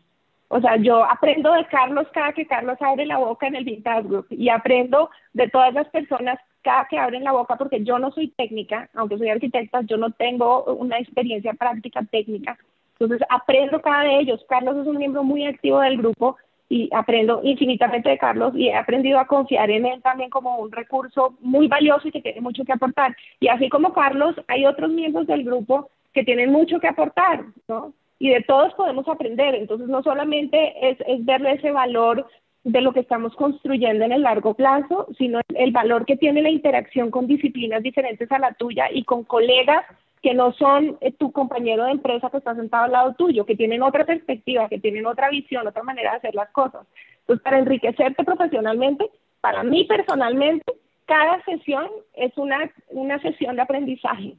[0.48, 4.08] O sea, yo aprendo de Carlos cada que Carlos abre la boca en el Vintage
[4.08, 8.10] Group y aprendo de todas las personas cada que abren la boca porque yo no
[8.12, 12.58] soy técnica, aunque soy arquitecta, yo no tengo una experiencia práctica técnica.
[12.98, 14.44] Entonces, aprendo cada de ellos.
[14.48, 16.36] Carlos es un miembro muy activo del grupo
[16.68, 20.72] y aprendo infinitamente de Carlos y he aprendido a confiar en él también como un
[20.72, 23.16] recurso muy valioso y que tiene mucho que aportar.
[23.40, 27.92] Y así como Carlos, hay otros miembros del grupo que tienen mucho que aportar, ¿no?
[28.18, 29.54] Y de todos podemos aprender.
[29.54, 32.26] Entonces, no solamente es, es verle ese valor
[32.64, 36.50] de lo que estamos construyendo en el largo plazo, sino el valor que tiene la
[36.50, 39.84] interacción con disciplinas diferentes a la tuya y con colegas
[40.22, 43.56] que no son eh, tu compañero de empresa que está sentado al lado tuyo, que
[43.56, 46.86] tienen otra perspectiva, que tienen otra visión, otra manera de hacer las cosas.
[47.20, 49.08] Entonces, para enriquecerte profesionalmente,
[49.40, 50.72] para mí personalmente,
[51.06, 54.34] cada sesión es una, una sesión de aprendizaje.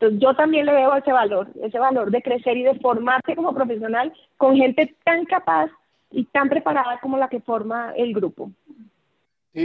[0.00, 3.52] Entonces yo también le veo ese valor, ese valor de crecer y de formarte como
[3.52, 5.70] profesional con gente tan capaz
[6.12, 8.52] y tan preparada como la que forma el grupo.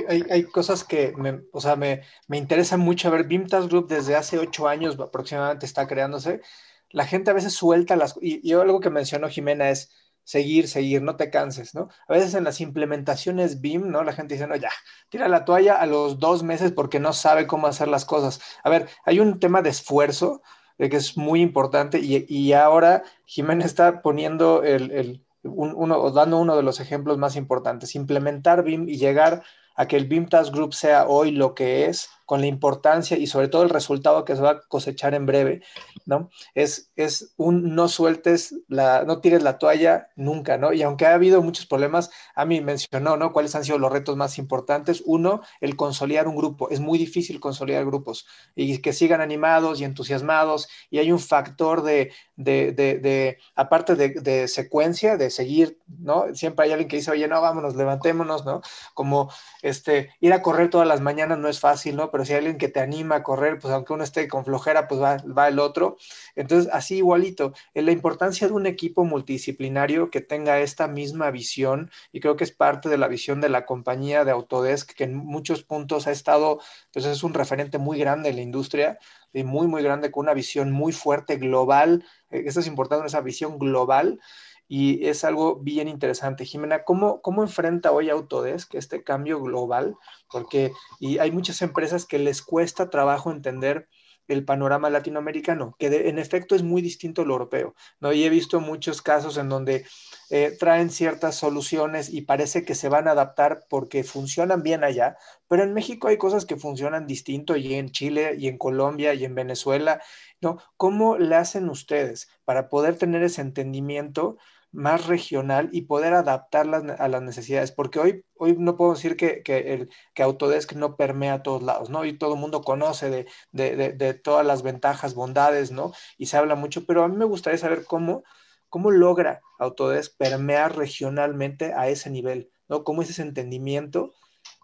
[0.09, 3.07] hay, cosas que me, o sea, me, me interesan mucho.
[3.07, 6.41] A ver, Bimtas Group desde hace ocho años aproximadamente está creándose.
[6.89, 8.17] La gente a veces suelta las...
[8.19, 9.91] Y, y algo que mencionó Jimena es,
[10.23, 11.89] seguir, seguir, no te canses, ¿no?
[12.07, 14.03] A veces en las implementaciones BIM, ¿no?
[14.03, 14.69] La gente dice, no, ya,
[15.09, 18.41] tira la toalla a los dos meses porque no sabe cómo hacer las cosas.
[18.63, 20.41] A ver, hay un tema de esfuerzo
[20.77, 26.39] eh, que es muy importante y, y ahora Jiménez está poniendo el, el uno, dando
[26.39, 29.43] uno de los ejemplos más importantes, implementar BIM y llegar
[29.75, 33.27] a que el BIM Task Group sea hoy lo que es, con la importancia y
[33.27, 35.61] sobre todo el resultado que se va a cosechar en breve,
[36.07, 36.31] ¿no?
[36.55, 40.73] Es, es un no sueltes, la, no tires la toalla nunca, ¿no?
[40.73, 43.33] Y aunque ha habido muchos problemas, a mí mencionó, ¿no?
[43.33, 45.03] ¿Cuáles han sido los retos más importantes?
[45.05, 46.71] Uno, el consolidar un grupo.
[46.71, 50.67] Es muy difícil consolidar grupos y que sigan animados y entusiasmados.
[50.89, 56.33] Y hay un factor de, de, de, de aparte de, de, secuencia, de seguir, ¿no?
[56.33, 58.61] Siempre hay alguien que dice, oye, no, vámonos, levantémonos, ¿no?
[58.95, 59.29] Como
[59.61, 62.09] este, ir a correr todas las mañanas no es fácil, ¿no?
[62.09, 64.87] Pero si hay alguien que te anima a correr, pues aunque uno esté con flojera,
[64.87, 65.97] pues va, va el otro.
[66.35, 71.91] Entonces, así igualito, en la importancia de un equipo multidisciplinario que tenga esta misma visión,
[72.11, 75.15] y creo que es parte de la visión de la compañía de Autodesk, que en
[75.15, 76.59] muchos puntos ha estado,
[76.91, 78.99] pues es un referente muy grande en la industria,
[79.33, 82.05] y muy, muy grande, con una visión muy fuerte, global.
[82.29, 84.19] Eh, esto es importante, esa visión global
[84.67, 86.45] y es algo bien interesante.
[86.45, 89.95] Jimena, ¿cómo, cómo enfrenta hoy Autodesk este cambio global?
[90.31, 93.87] Porque y hay muchas empresas que les cuesta trabajo entender
[94.27, 98.13] el panorama latinoamericano, que en efecto es muy distinto al europeo, ¿no?
[98.13, 99.85] Y he visto muchos casos en donde
[100.29, 105.17] eh, traen ciertas soluciones y parece que se van a adaptar porque funcionan bien allá,
[105.47, 109.25] pero en México hay cosas que funcionan distinto y en Chile y en Colombia y
[109.25, 110.01] en Venezuela,
[110.41, 110.57] ¿no?
[110.77, 114.37] ¿Cómo le hacen ustedes para poder tener ese entendimiento
[114.73, 119.43] más regional y poder adaptarlas a las necesidades, porque hoy, hoy no puedo decir que,
[119.43, 122.03] que, que Autodesk no permea a todos lados, ¿no?
[122.05, 125.91] Y todo el mundo conoce de, de, de, todas las ventajas, bondades, ¿no?
[126.17, 128.23] Y se habla mucho, pero a mí me gustaría saber cómo,
[128.67, 132.83] cómo logra Autodesk permear regionalmente a ese nivel, ¿no?
[132.83, 134.13] ¿Cómo es ese entendimiento?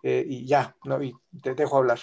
[0.01, 1.01] Eh, y ya, ¿no?
[1.03, 1.99] Y te dejo hablar.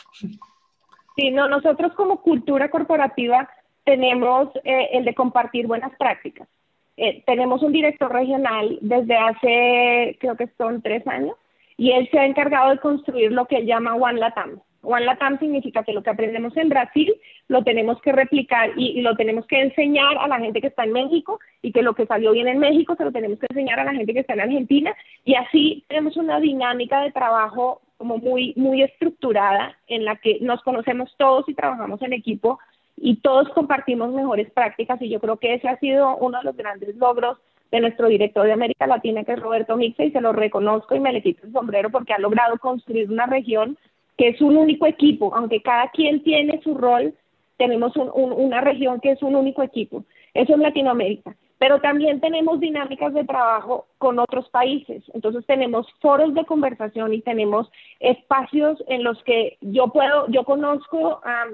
[1.16, 3.50] Sí, no, nosotros como cultura corporativa
[3.84, 6.48] tenemos eh, el de compartir buenas prácticas.
[6.96, 11.36] Eh, tenemos un director regional desde hace, creo que son tres años,
[11.76, 14.60] y él se ha encargado de construir lo que él llama One Latam.
[14.82, 17.14] One Latam significa que lo que aprendemos en Brasil
[17.48, 20.84] lo tenemos que replicar y, y, lo tenemos que enseñar a la gente que está
[20.84, 23.80] en México y que lo que salió bien en México se lo tenemos que enseñar
[23.80, 28.18] a la gente que está en Argentina y así tenemos una dinámica de trabajo como
[28.18, 32.58] muy, muy estructurada en la que nos conocemos todos y trabajamos en equipo
[32.96, 36.56] y todos compartimos mejores prácticas y yo creo que ese ha sido uno de los
[36.56, 37.38] grandes logros
[37.70, 41.00] de nuestro director de América Latina, que es Roberto Mixe, y se lo reconozco y
[41.00, 43.76] me le quito el sombrero porque ha logrado construir una región
[44.16, 47.14] que es un único equipo, aunque cada quien tiene su rol,
[47.58, 50.04] tenemos una región que es un único equipo.
[50.32, 51.36] Eso es Latinoamérica.
[51.58, 55.02] Pero también tenemos dinámicas de trabajo con otros países.
[55.14, 61.20] Entonces tenemos foros de conversación y tenemos espacios en los que yo puedo, yo conozco
[61.24, 61.46] a,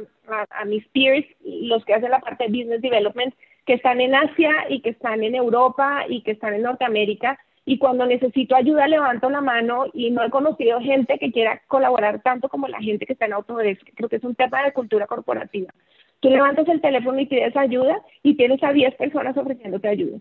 [0.67, 3.35] mis peers, los que hacen la parte de business development,
[3.65, 7.38] que están en Asia y que están en Europa y que están en Norteamérica.
[7.65, 12.21] Y cuando necesito ayuda levanto la mano y no he conocido gente que quiera colaborar
[12.23, 13.88] tanto como la gente que está en Autodesk.
[13.95, 15.73] Creo que es un tema de cultura corporativa.
[16.22, 20.18] Tú levantas el teléfono y pides ayuda y tienes a 10 personas ofreciéndote ayuda.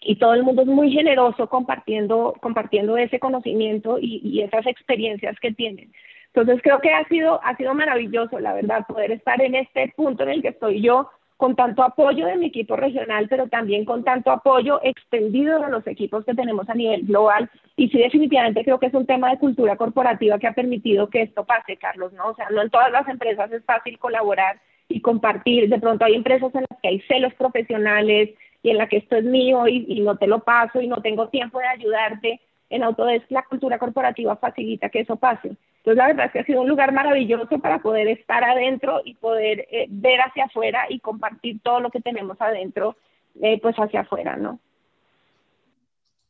[0.00, 5.38] Y todo el mundo es muy generoso compartiendo, compartiendo ese conocimiento y, y esas experiencias
[5.38, 5.92] que tienen.
[6.28, 10.22] Entonces creo que ha sido, ha sido maravilloso, la verdad, poder estar en este punto
[10.22, 14.04] en el que estoy yo con tanto apoyo de mi equipo regional, pero también con
[14.04, 17.50] tanto apoyo extendido de los equipos que tenemos a nivel global.
[17.76, 21.20] Y sí, definitivamente creo que es un tema de cultura corporativa que ha permitido que
[21.20, 22.28] esto pase, Carlos, ¿no?
[22.28, 25.68] O sea, no en todas las empresas es fácil colaborar y compartir.
[25.68, 28.30] De pronto hay empresas en las que hay celos profesionales
[28.62, 31.28] y en la que esto es mío y, no te lo paso y no tengo
[31.28, 32.40] tiempo de ayudarte.
[32.68, 35.56] En Autodesk la cultura corporativa facilita que eso pase.
[35.78, 39.14] Entonces, la verdad es que ha sido un lugar maravilloso para poder estar adentro y
[39.14, 42.96] poder eh, ver hacia afuera y compartir todo lo que tenemos adentro,
[43.40, 44.60] eh, pues hacia afuera, ¿no?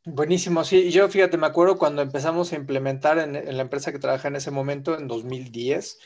[0.05, 0.91] Buenísimo, sí.
[0.91, 4.37] Yo, fíjate, me acuerdo cuando empezamos a implementar en, en la empresa que trabajé en
[4.37, 5.99] ese momento, en 2010,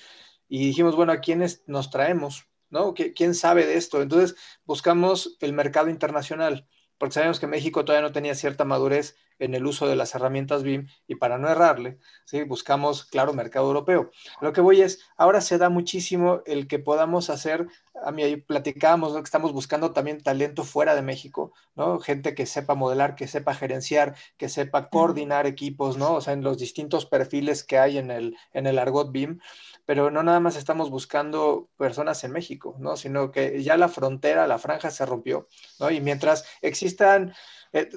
[0.49, 2.47] y dijimos, bueno, ¿a quiénes nos traemos?
[2.71, 2.95] ¿No?
[2.95, 4.03] ¿Quién sabe de esto?
[4.03, 6.67] Entonces, buscamos el mercado internacional
[6.99, 10.63] porque sabemos que México todavía no tenía cierta madurez en el uso de las herramientas
[10.63, 12.45] BIM y para no errarle, ¿sí?
[12.45, 14.11] buscamos, claro, mercado europeo.
[14.41, 17.67] Lo que voy es, ahora se da muchísimo el que podamos hacer,
[18.05, 21.99] a mí ahí platicábamos, que estamos buscando también talento fuera de México, ¿no?
[21.99, 26.15] Gente que sepa modelar, que sepa gerenciar, que sepa coordinar equipos, ¿no?
[26.15, 29.41] O sea, en los distintos perfiles que hay en el, en el argot BIM
[29.85, 32.97] pero no nada más estamos buscando personas en México, ¿no?
[32.97, 35.49] Sino que ya la frontera, la franja se rompió,
[35.81, 35.91] ¿no?
[35.91, 37.35] Y mientras existan,
[37.73, 37.89] eh,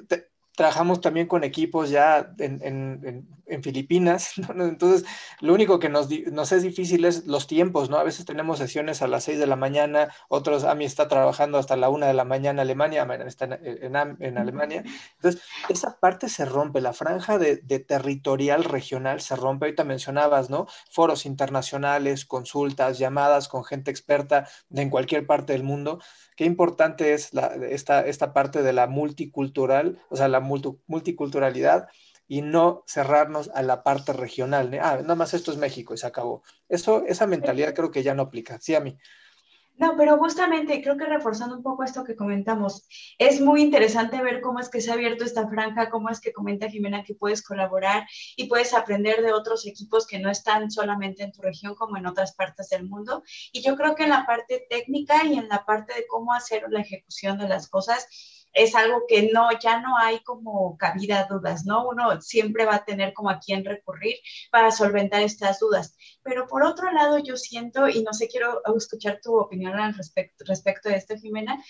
[0.58, 4.64] trabajamos también con equipos ya en, Filipinas, ¿no?
[4.64, 5.08] entonces
[5.40, 7.96] lo único que nos, nos, es difícil es los tiempos, ¿no?
[7.96, 11.76] A veces tenemos sesiones a las 6 de la mañana, otros, AMI está trabajando hasta
[11.76, 13.96] la 1 de la mañana Alemania, está en,
[14.36, 14.82] Alemania,
[15.14, 15.40] entonces
[15.70, 20.66] esa parte se rompe, la franja de, de, territorial regional se rompe, ahorita mencionabas, ¿no?
[20.90, 26.00] Foros internacionales, consultas, llamadas con gente experta de en cualquier parte del mundo,
[26.38, 27.32] qué importante es
[27.68, 30.38] esta, esta parte de la multicultural, o sea, la
[30.86, 31.88] multiculturalidad
[32.26, 34.78] y no cerrarnos a la parte regional.
[34.82, 36.42] Ah, nada más esto es México y se acabó.
[36.68, 38.58] Eso, esa mentalidad creo que ya no aplica.
[38.60, 38.98] Sí, a mí.
[39.78, 44.40] No, pero justamente creo que reforzando un poco esto que comentamos, es muy interesante ver
[44.40, 47.42] cómo es que se ha abierto esta franja, cómo es que comenta Jimena que puedes
[47.42, 51.96] colaborar y puedes aprender de otros equipos que no están solamente en tu región como
[51.96, 53.22] en otras partes del mundo.
[53.52, 56.64] Y yo creo que en la parte técnica y en la parte de cómo hacer
[56.70, 58.08] la ejecución de las cosas,
[58.52, 61.88] es algo que no, ya no hay como cabida a dudas, ¿no?
[61.88, 64.16] Uno siempre va a tener como a quién recurrir
[64.50, 65.96] para solventar estas dudas.
[66.22, 70.44] Pero por otro lado, yo siento, y no sé, quiero escuchar tu opinión al respecto,
[70.46, 71.62] respecto de esto, Jimena,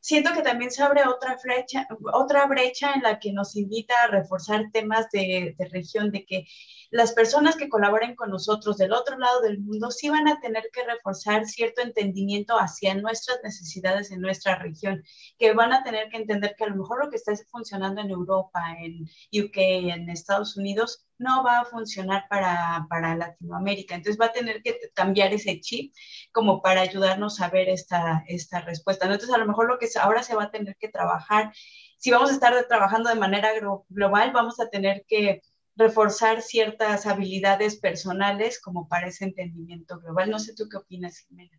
[0.00, 4.08] siento que también se abre otra brecha, otra brecha en la que nos invita a
[4.08, 6.46] reforzar temas de, de región, de que
[6.94, 10.70] las personas que colaboren con nosotros del otro lado del mundo sí van a tener
[10.72, 15.02] que reforzar cierto entendimiento hacia nuestras necesidades en nuestra región,
[15.36, 18.10] que van a tener que entender que a lo mejor lo que está funcionando en
[18.10, 23.96] Europa, en UK, en Estados Unidos, no va a funcionar para, para Latinoamérica.
[23.96, 25.92] Entonces va a tener que cambiar ese chip
[26.30, 29.06] como para ayudarnos a ver esta, esta respuesta.
[29.06, 31.52] Entonces a lo mejor lo que ahora se va a tener que trabajar,
[31.98, 33.50] si vamos a estar trabajando de manera
[33.88, 35.42] global, vamos a tener que
[35.76, 40.30] reforzar ciertas habilidades personales como para ese entendimiento global.
[40.30, 41.58] No sé tú qué opinas, Jimena.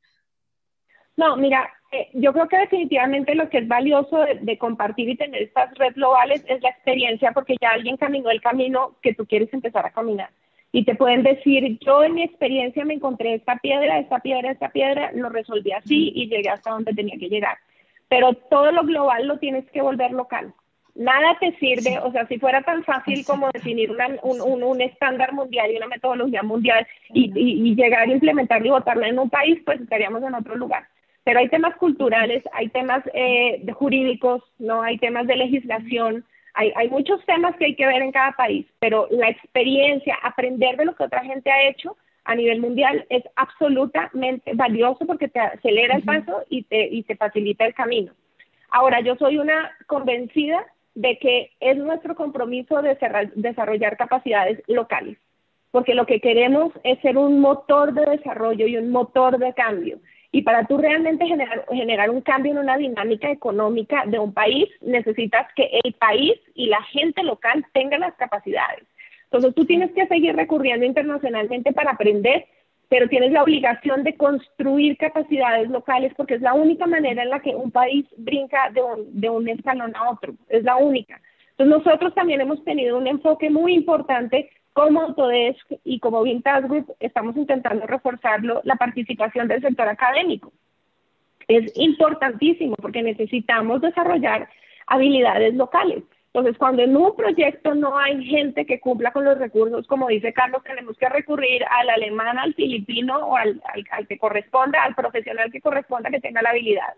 [1.17, 5.43] No, mira, eh, yo creo que definitivamente lo que es valioso de, compartir y tener
[5.43, 9.53] estas redes globales es la experiencia, porque ya alguien caminó el camino que tú quieres
[9.53, 10.29] empezar a caminar.
[10.73, 14.69] Y te pueden decir, yo en mi experiencia me encontré esta piedra, esta piedra, esta
[14.69, 17.57] piedra, lo resolví así y llegué hasta donde tenía que llegar.
[18.09, 20.53] Pero todo lo global lo tienes que volver local
[20.95, 23.91] nada te sirve, o sea, si fuera tan fácil como definir
[24.23, 29.05] un, un, estándar mundial y una metodología mundial y, y, llegar a implementarlo y votarlo
[29.05, 30.87] en un país, pues estaríamos en otro lugar.
[31.25, 36.23] Pero hay temas culturales, hay temas eh, jurídicos, no, hay temas de legislación,
[36.53, 40.77] hay, hay muchos temas que hay que ver en cada país, pero la experiencia, aprender
[40.77, 45.39] de lo que otra gente ha hecho a nivel mundial es absolutamente valioso porque te
[45.39, 48.13] acelera el paso y te, y te facilita el camino.
[48.71, 50.65] Ahora, yo soy una convencida
[50.95, 52.97] de que es nuestro compromiso de
[53.35, 55.17] desarrollar capacidades locales,
[55.71, 59.99] porque lo que queremos es ser un motor de desarrollo y un motor de cambio.
[60.31, 64.67] Y para tú realmente generar, generar un cambio en una dinámica económica de un país,
[64.81, 68.83] necesitas que el país y la gente local tengan las capacidades.
[69.25, 72.47] Entonces tú tienes que seguir recurriendo internacionalmente para aprender,
[72.89, 77.39] pero tienes la obligación de construir capacidades locales porque es la única manera en la
[77.39, 81.19] que un país brinca de un, escalón a otro, es la única.
[81.51, 86.93] Entonces nosotros también hemos tenido un enfoque muy importante como Autodesk y como Vintage Group
[86.99, 90.51] estamos intentando reforzarlo, la participación del sector académico.
[91.47, 94.49] Es importantísimo porque necesitamos desarrollar
[94.87, 96.03] habilidades locales.
[96.35, 100.33] Entonces, cuando en un proyecto no hay gente que cumpla con los recursos, como dice
[100.33, 103.61] Carlos, tenemos que recurrir al alemán, al filipino o al,
[103.91, 106.93] al que corresponda, al profesional que corresponda que tenga la habilidad.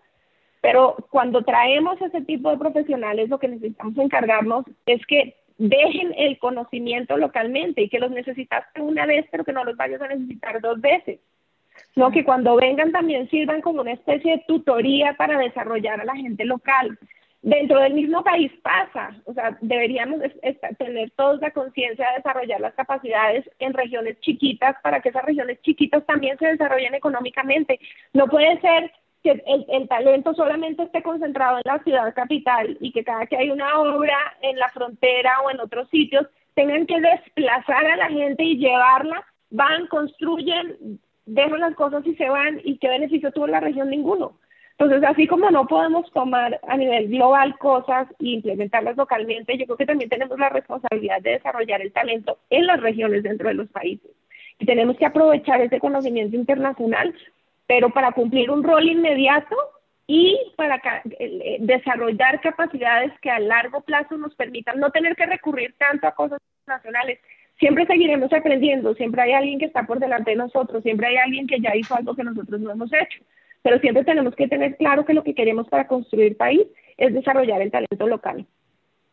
[0.60, 6.36] Pero cuando traemos ese tipo de profesionales, lo que necesitamos encargarnos es que dejen el
[6.40, 10.60] conocimiento localmente y que los necesitaste una vez, pero que no los vayas a necesitar
[10.60, 11.20] dos veces.
[11.94, 16.16] No, que cuando vengan también sirvan como una especie de tutoría para desarrollar a la
[16.16, 16.98] gente local.
[17.40, 20.20] Dentro del mismo país pasa, o sea, deberíamos
[20.76, 25.62] tener todos la conciencia de desarrollar las capacidades en regiones chiquitas para que esas regiones
[25.62, 27.78] chiquitas también se desarrollen económicamente.
[28.12, 28.90] No puede ser
[29.22, 33.50] que el, talento solamente esté concentrado en la ciudad capital y que cada que hay
[33.50, 38.42] una obra en la frontera o en otros sitios tengan que desplazar a la gente
[38.42, 43.60] y llevarla, van, construyen, dejan las cosas y se van y qué beneficio tuvo la
[43.60, 44.38] región ninguno.
[44.78, 49.76] Entonces, así como no podemos tomar a nivel global cosas e implementarlas localmente, yo creo
[49.76, 53.68] que también tenemos la responsabilidad de desarrollar el talento en las regiones dentro de los
[53.70, 54.10] países.
[54.60, 57.14] Y tenemos que aprovechar ese conocimiento internacional
[57.68, 59.54] pero para cumplir un rol inmediato
[60.06, 60.80] y para
[61.20, 66.14] eh, desarrollar capacidades que a largo plazo nos permitan no tener que recurrir tanto a
[66.14, 67.20] cosas nacionales.
[67.58, 71.46] Siempre seguiremos aprendiendo, siempre hay alguien que está por delante de nosotros, siempre hay alguien
[71.46, 73.22] que ya hizo algo que nosotros no hemos hecho,
[73.62, 77.62] pero siempre tenemos que tener claro que lo que queremos para construir país es desarrollar
[77.62, 78.46] el talento local.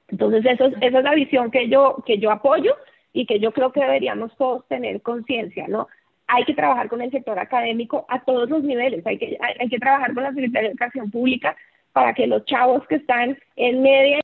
[0.07, 2.75] Entonces, eso es, esa es la visión que yo, que yo apoyo
[3.11, 5.87] y que yo creo que deberíamos todos tener conciencia, ¿no?
[6.27, 9.79] hay que trabajar con el sector académico a todos los niveles, hay que, hay, que
[9.79, 11.55] trabajar con la Secretaría de Educación Pública
[11.93, 14.19] para que los chavos que están en media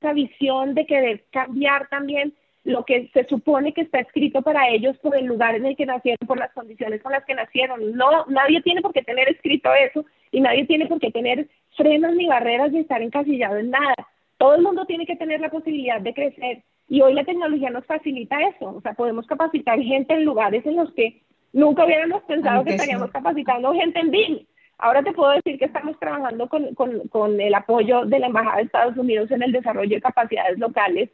[0.00, 2.34] esa visión de querer cambiar también
[2.64, 5.86] lo que se supone que está escrito para ellos por el lugar en el que
[5.86, 7.96] nacieron, por las condiciones con las que nacieron.
[7.96, 12.14] No, nadie tiene por qué tener escrito eso y nadie tiene por qué tener frenos
[12.14, 13.94] ni barreras ni estar encasillado en nada.
[14.36, 17.84] Todo el mundo tiene que tener la posibilidad de crecer y hoy la tecnología nos
[17.84, 21.20] facilita eso, o sea, podemos capacitar gente en lugares en los que
[21.52, 24.46] nunca hubiéramos pensado que estaríamos capacitando gente en BIM.
[24.78, 28.56] Ahora te puedo decir que estamos trabajando con, con, con, el apoyo de la Embajada
[28.56, 31.10] de Estados Unidos en el desarrollo de capacidades locales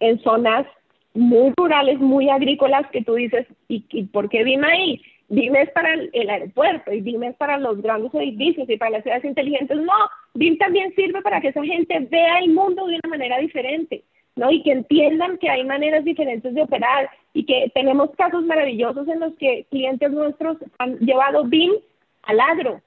[0.00, 0.66] en zonas
[1.14, 5.02] muy rurales, muy agrícolas, que tú dices, ¿y, y por qué BIM ahí?
[5.32, 9.02] BIM es para el, aeropuerto y BIM es para los grandes edificios y para las
[9.02, 9.78] ciudades inteligentes.
[9.78, 9.94] No,
[10.34, 14.04] BIM también sirve para que esa gente vea el mundo de una manera diferente.
[14.36, 14.50] ¿no?
[14.50, 19.20] Y que entiendan que hay maneras diferentes de operar y que tenemos casos maravillosos en
[19.20, 21.72] los que clientes nuestros han llevado BIM
[22.24, 22.82] al agro.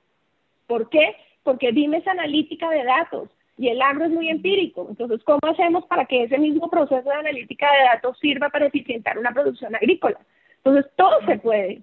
[0.68, 1.16] ¿Por qué?
[1.44, 4.88] Porque BIM es analítica de datos y el agro es muy empírico.
[4.90, 9.18] Entonces, ¿cómo hacemos para que ese mismo proceso de analítica de datos sirva para eficientar
[9.18, 10.20] una producción agrícola?
[10.58, 11.82] Entonces, todo se puede.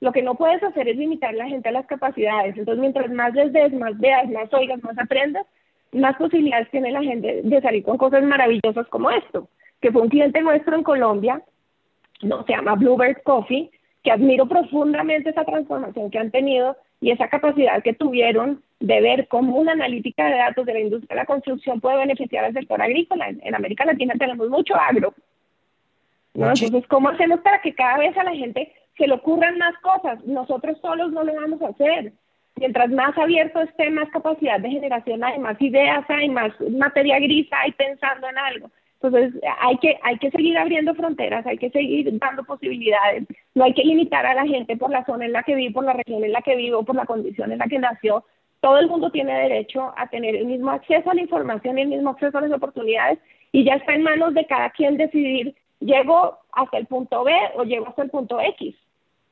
[0.00, 2.56] Lo que no puedes hacer es limitar a la gente a las capacidades.
[2.58, 5.46] Entonces, mientras más les des, más veas, más oigas, más aprendas,
[5.92, 9.48] más posibilidades tiene la gente de salir con cosas maravillosas como esto,
[9.80, 11.42] que fue un cliente nuestro en Colombia,
[12.22, 13.70] no se llama Bluebird Coffee,
[14.04, 19.28] que admiro profundamente esa transformación que han tenido y esa capacidad que tuvieron de ver
[19.28, 22.80] cómo una analítica de datos de la industria de la construcción puede beneficiar al sector
[22.80, 23.28] agrícola.
[23.28, 25.14] En, América Latina tenemos mucho agro.
[26.34, 30.22] Entonces, ¿cómo hacemos para que cada vez a la gente se le ocurran más cosas?
[30.24, 32.12] Nosotros solos no lo vamos a hacer
[32.56, 37.48] mientras más abierto esté, más capacidad de generación hay, más ideas hay, más materia gris
[37.50, 38.70] hay pensando en algo.
[39.02, 43.24] Entonces hay que, hay que seguir abriendo fronteras, hay que seguir dando posibilidades,
[43.54, 45.84] no hay que limitar a la gente por la zona en la que vive, por
[45.84, 48.24] la región en la que vive o por la condición en la que nació.
[48.60, 51.88] Todo el mundo tiene derecho a tener el mismo acceso a la información y el
[51.88, 53.18] mismo acceso a las oportunidades
[53.52, 57.64] y ya está en manos de cada quien decidir, llego hasta el punto B o
[57.64, 58.74] llego hasta el punto X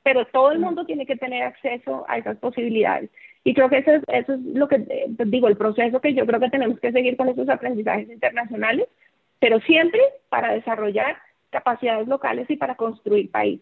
[0.02, 3.10] pero todo el mundo tiene que tener acceso a esas posibilidades.
[3.44, 6.26] Y creo que eso es, eso es lo que eh, digo, el proceso que yo
[6.26, 8.88] creo que tenemos que seguir con esos aprendizajes internacionales,
[9.42, 11.16] pero siempre para desarrollar
[11.50, 13.60] capacidades locales y para construir país.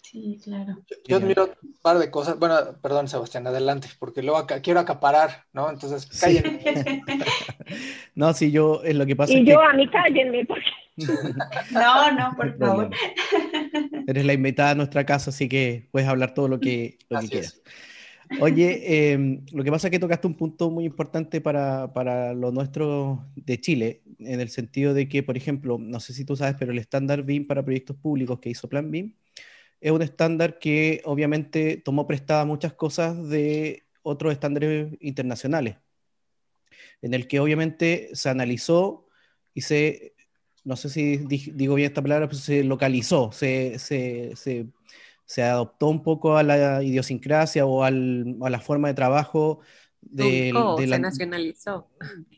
[0.00, 0.78] Sí, claro.
[1.06, 2.38] Yo, admiro un par de cosas.
[2.38, 5.68] Bueno, perdón, Sebastián, adelante, porque luego quiero acaparar, ¿no?
[5.68, 6.62] Entonces, cállenme.
[8.14, 9.34] no, sí, yo, es lo que pasa.
[9.34, 10.64] Y yo, a mí cállenme, porque
[11.70, 12.90] No, no, por favor.
[14.06, 16.96] Eres la invitada a nuestra casa, así que puedes hablar todo lo que,
[17.28, 17.60] quieras.
[18.40, 22.50] Oye, em, lo que pasa es que tocaste un punto muy importante para, para lo
[22.50, 26.56] nuestro de Chile, en el sentido de que, por ejemplo, no sé si tú sabes,
[26.58, 29.14] pero el estándar BIM para proyectos públicos que hizo Plan BIM
[29.80, 35.76] es un estándar que obviamente tomó prestada muchas cosas de otros estándares internacionales,
[37.02, 39.08] en el que obviamente se analizó
[39.54, 40.14] y se,
[40.64, 44.66] no sé si digo bien esta palabra, pero se localizó, se, se, se
[45.24, 49.60] se adoptó un poco a la idiosincrasia o, al, a la forma de trabajo
[50.02, 50.52] de,
[50.88, 51.88] se nacionalizó.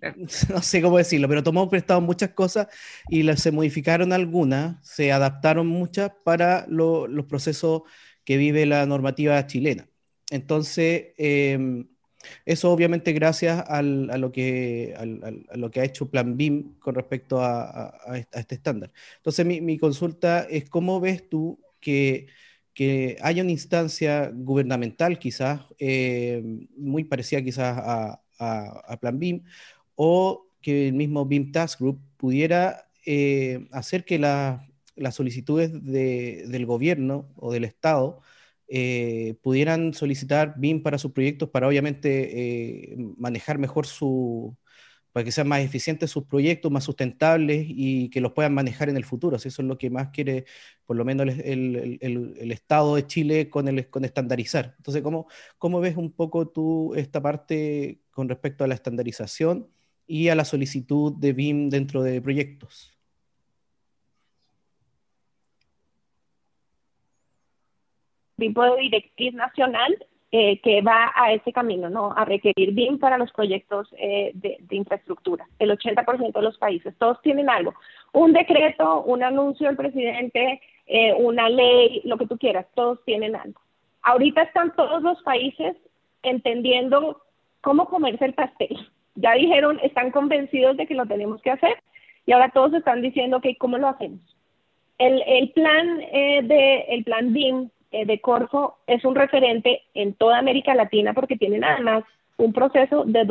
[0.51, 2.69] No sé cómo decirlo, pero tomó prestado muchas cosas
[3.09, 7.83] y se modificaron algunas, se adaptaron muchas para los procesos
[8.25, 9.89] que vive la normativa chilena.
[10.31, 11.89] Entonces, em,
[12.47, 17.41] eso obviamente gracias a, lo que, a, lo que ha hecho Plan BIM con respecto
[17.41, 17.95] a,
[18.33, 18.93] este estándar.
[19.17, 22.27] Entonces, mi, mi, consulta es, ¿cómo ves tú que
[22.75, 26.43] que haya una instancia gubernamental quizás, eh,
[26.77, 28.21] muy parecida quizás a,
[29.01, 29.45] Plan BIM,
[29.95, 37.31] o que el mismo BIM Task Group pudiera eh, hacer que las solicitudes del gobierno
[37.37, 38.21] o del Estado
[38.69, 44.57] eh, pudieran solicitar BIM para sus proyectos para obviamente manejar mejor su,
[45.15, 48.97] para que sean más eficientes sus proyectos, más sustentables y que los puedan manejar en
[48.97, 49.37] el futuro.
[49.37, 50.45] eso es lo que más quiere,
[50.87, 54.75] por lo menos, el, Estado de Chile con, el, con estandarizar.
[54.77, 59.69] Entonces, ¿cómo, ¿cómo ves un poco tú esta parte con respecto a la estandarización
[60.05, 62.91] y a la solicitud de BIM dentro de proyectos?
[68.37, 69.97] tipo de directriz nacional
[70.37, 72.13] eh, que va a ese camino, ¿no?
[72.13, 75.47] A requerir BIM para los proyectos eh, de, infraestructura.
[75.61, 77.73] El 80% de los países, todos tienen algo.
[78.13, 83.37] Un decreto, un anuncio del presidente, eh, una ley, lo que tú quieras, todos tienen
[83.37, 83.61] algo.
[84.03, 85.77] Ahorita están todos los países
[86.25, 87.23] entendiendo
[87.61, 88.77] cómo comerse el pastel.
[89.15, 91.81] Ya dijeron, están convencidos de que lo tenemos que hacer
[92.27, 94.19] y ahora todos están diciendo que cómo lo hacemos.
[94.99, 97.71] El, el plan de el plan BIM eh,
[98.05, 102.05] de Corfo es un referente en toda América Latina porque tienen además
[102.37, 103.27] un proceso de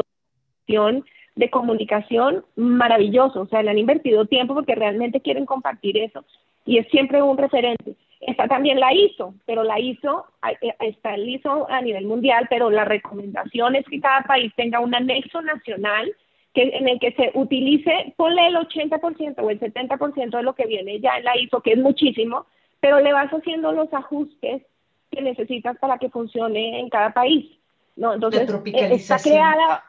[1.36, 6.24] de comunicación maravilloso, o sea, le han invertido tiempo porque realmente quieren compartir eso
[6.66, 7.96] y es siempre un referente.
[8.22, 10.26] Está también la ISO, pero la ISO,
[10.62, 14.80] eh, está el ISO a nivel mundial, pero la recomendación es que cada país tenga
[14.80, 16.14] un anexo nacional
[16.54, 20.68] que, en el que se utilice, ponle el 80% o el 70% de lo que
[20.68, 22.46] viene ya en la ISO, que es muchísimo,
[22.84, 24.62] pero le vas haciendo los ajustes
[25.10, 27.50] que necesitas para que funcione en cada país.
[27.96, 28.14] ¿no?
[28.14, 29.86] Entonces, eh, está creada,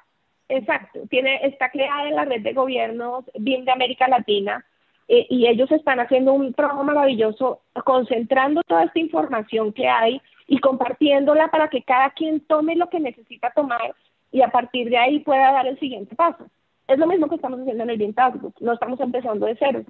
[0.49, 4.65] exacto, tiene, está creada en la red de gobiernos BIM de América Latina
[5.09, 10.61] eh, y ellos están haciendo un trabajo maravilloso concentrando toda esta información que hay y
[10.61, 13.93] compartiéndola para que cada quien tome lo que necesita tomar
[14.31, 16.47] y a partir de ahí pueda dar el siguiente paso.
[16.87, 18.15] Es lo mismo que estamos haciendo en el BIM
[18.61, 19.83] no estamos empezando de cero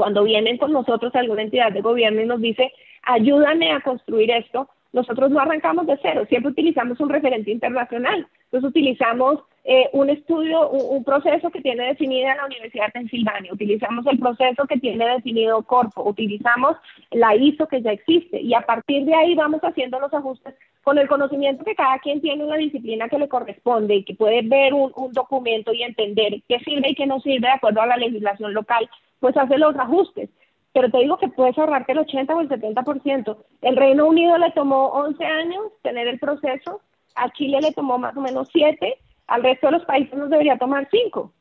[0.00, 2.72] cuando vienen con nosotros alguna entidad de gobierno y nos dice,
[3.02, 8.26] ayúdame a construir esto, nosotros no arrancamos de cero, siempre utilizamos un referente internacional.
[8.44, 14.06] Entonces utilizamos eh, un estudio, un, proceso que tiene definida la Universidad de Pensilvania, utilizamos
[14.06, 16.78] el proceso que tiene definido Corpo, utilizamos
[17.10, 20.96] la ISO que ya existe y a partir de ahí vamos haciendo los ajustes con
[20.96, 24.72] el conocimiento que cada quien tiene una disciplina que le corresponde y que puede ver
[24.72, 27.98] un, un documento y entender qué sirve y qué no sirve de acuerdo a la
[27.98, 28.88] legislación local,
[29.20, 30.30] pues hace los ajustes
[30.72, 33.36] pero te digo que puedes ahorrarte el 80 o el 70%.
[33.62, 36.80] El Reino Unido le tomó 11 años tener el proceso,
[37.16, 38.96] a Chile le tomó más o menos 7,
[39.26, 41.32] al resto de los países nos debería tomar 5.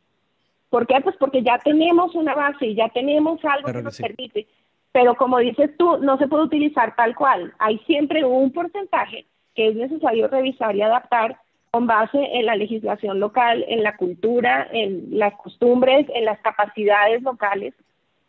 [0.70, 1.00] ¿Por qué?
[1.02, 4.48] Pues porque ya tenemos una base, ya tenemos algo que, nos permite.
[4.92, 7.54] Pero como dices tú, no se puede utilizar tal cual.
[7.60, 9.26] Hay siempre un porcentaje
[9.56, 11.40] que es necesario revisar y adaptar
[11.72, 17.22] con base en la legislación local, en la cultura, en las costumbres, en las capacidades
[17.22, 17.74] locales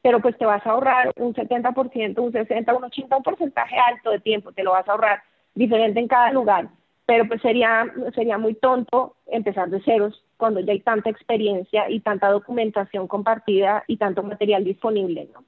[0.03, 4.11] pero pues te vas a ahorrar un 70%, un 60%, un 80%, un porcentaje alto
[4.11, 5.23] de tiempo, te lo vas a ahorrar
[5.55, 6.69] diferente en cada lugar,
[7.07, 12.01] pero pues sería, sería muy tonto empezar de ceros cuando ya hay tanta experiencia y
[12.01, 15.45] tanta documentación compartida y tanto material disponible, ¿no?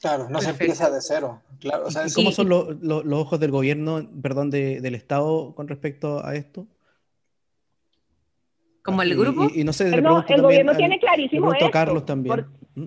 [0.00, 1.40] Claro, no se empieza de cero.
[1.60, 1.84] Claro,
[2.16, 6.66] ¿Cómo son los ojos del gobierno, perdón, del Estado con respecto a esto?
[8.82, 9.48] ¿Como el grupo?
[9.54, 11.70] Y, no sé, el gobierno tiene clarísimo esto.
[11.70, 12.46] Carlos también.
[12.74, 12.86] ¿Mm?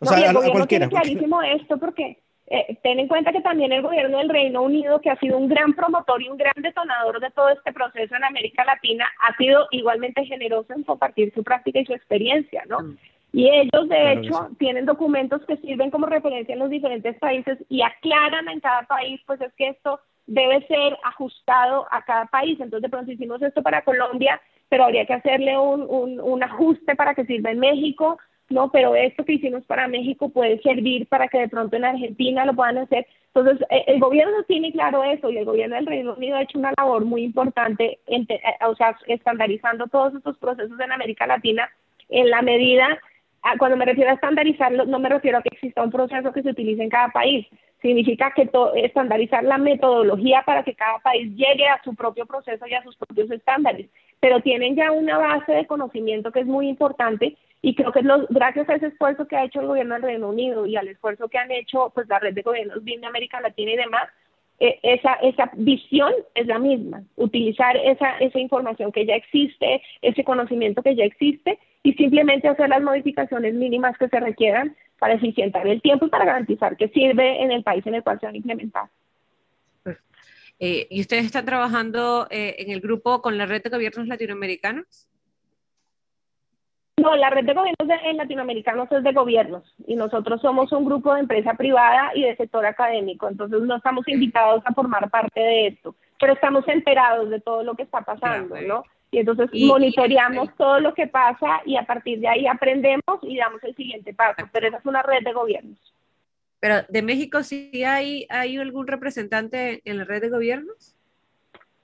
[0.00, 3.82] O sea, el gobierno tiene clarísimo esto porque eh, ten en cuenta que también el
[3.82, 7.30] gobierno del Reino Unido, que ha sido un gran promotor y un gran detonador de
[7.30, 11.86] todo este proceso en América Latina, ha sido igualmente generoso en compartir su práctica y
[11.86, 12.80] su experiencia, ¿no?
[12.80, 12.96] Mm.
[13.32, 17.82] Y ellos, de hecho, tienen documentos que sirven como referencia en los diferentes países y
[17.82, 22.58] aclaran en cada país, pues es que esto debe ser ajustado a cada país.
[22.58, 24.40] Entonces, de pronto hicimos esto para Colombia,
[24.70, 28.18] pero habría que hacerle un, un, un ajuste para que sirva en México,
[28.48, 28.70] ¿no?
[28.70, 32.54] Pero esto que hicimos para México puede servir para que de pronto en Argentina lo
[32.54, 33.06] puedan hacer.
[33.34, 36.58] Entonces, eh, el gobierno tiene claro eso y el gobierno del Reino Unido ha hecho
[36.58, 41.68] una labor muy importante, en, eh, o sea, estandarizando todos estos procesos en América Latina
[42.08, 42.98] en la medida,
[43.58, 46.50] cuando me refiero a estandarizarlo, no me refiero a que exista un proceso que se
[46.50, 47.46] utilice en cada país,
[47.80, 52.74] significa que estandarizar la metodología para que cada país llegue a su propio proceso y
[52.74, 53.88] a sus propios estándares,
[54.20, 58.26] pero tienen ya una base de conocimiento que es muy importante y creo que los,
[58.28, 61.28] gracias a ese esfuerzo que ha hecho el gobierno del Reino Unido y al esfuerzo
[61.28, 64.08] que han hecho pues la red de gobiernos BIM de América Latina y demás,
[64.60, 70.22] eh, esa, esa visión es la misma, utilizar esa, esa información que ya existe, ese
[70.22, 75.66] conocimiento que ya existe y simplemente hacer las modificaciones mínimas que se requieran para eficientar
[75.66, 78.34] el tiempo y para garantizar que sirve en el país en el cual se van
[78.34, 78.84] a implementar.
[80.62, 85.08] Eh, ¿Y ustedes están trabajando eh, en el grupo con la red de gobiernos latinoamericanos?
[86.98, 91.14] No, la red de gobiernos en latinoamericanos es de gobiernos y nosotros somos un grupo
[91.14, 95.66] de empresa privada y de sector académico, entonces no estamos invitados a formar parte de
[95.68, 98.84] esto, pero estamos enterados de todo lo que está pasando, ¿no?
[99.10, 103.64] Y entonces monitoreamos todo lo que pasa y a partir de ahí aprendemos y damos
[103.64, 105.89] el siguiente paso, pero esa es una red de gobiernos.
[106.60, 110.94] Pero de México sí hay, hay algún representante en la red de gobiernos?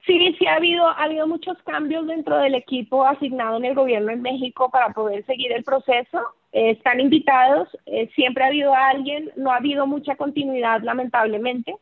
[0.06, 4.12] Sí, sí ha habido, ha habido muchos cambios dentro del equipo asignado en el gobierno
[4.12, 6.20] en México para poder seguir el proceso.
[6.52, 11.74] Eh, están invitados, eh, siempre ha habido alguien, no ha habido mucha continuidad lamentablemente,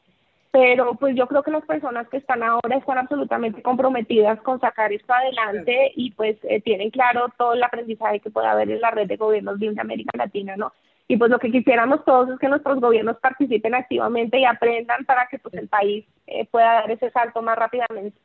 [0.51, 4.92] pero pues yo creo que las personas que están ahora están absolutamente comprometidas con sacar
[4.92, 8.90] esto adelante y pues eh, tienen claro todo el aprendizaje que puede haber en la
[8.90, 10.72] red de gobiernos de América Latina, ¿no?
[11.07, 15.26] Y pues lo que quisiéramos todos es que nuestros gobiernos participen activamente y aprendan para
[15.28, 18.18] que pues el país eh, pueda dar ese salto más rápidamente.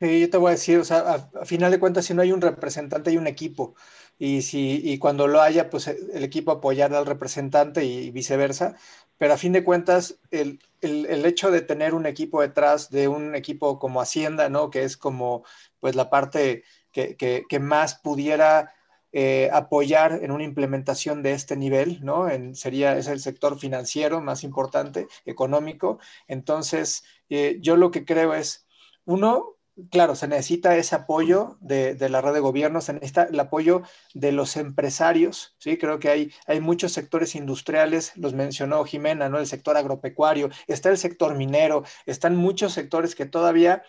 [0.00, 2.32] Sí, yo te voy a decir, o sea, a, final de cuentas, si no hay
[2.32, 3.74] un representante, hay un equipo.
[4.18, 8.76] Y, si, y cuando lo haya, pues el equipo apoyará al representante y, viceversa.
[9.18, 13.06] Pero a fin de cuentas, el, el, el, hecho de tener un equipo detrás de
[13.08, 14.70] un equipo como Hacienda, ¿no?
[14.70, 15.44] Que es como,
[15.80, 18.74] pues, la parte que, que, que más pudiera
[19.16, 22.28] eh, apoyar en una implementación de este nivel, ¿no?
[22.28, 26.00] En, sería, es el sector financiero más importante, económico.
[26.26, 28.66] Entonces, eh, yo lo que creo es,
[29.04, 29.54] uno,
[29.92, 33.82] claro, se necesita ese apoyo de, la red de gobierno, se necesita el apoyo
[34.14, 35.78] de los empresarios, ¿sí?
[35.78, 39.38] Creo que hay, hay muchos sectores industriales, los mencionó Jimena, ¿no?
[39.38, 43.84] El sector agropecuario, está el sector minero, están muchos sectores que todavía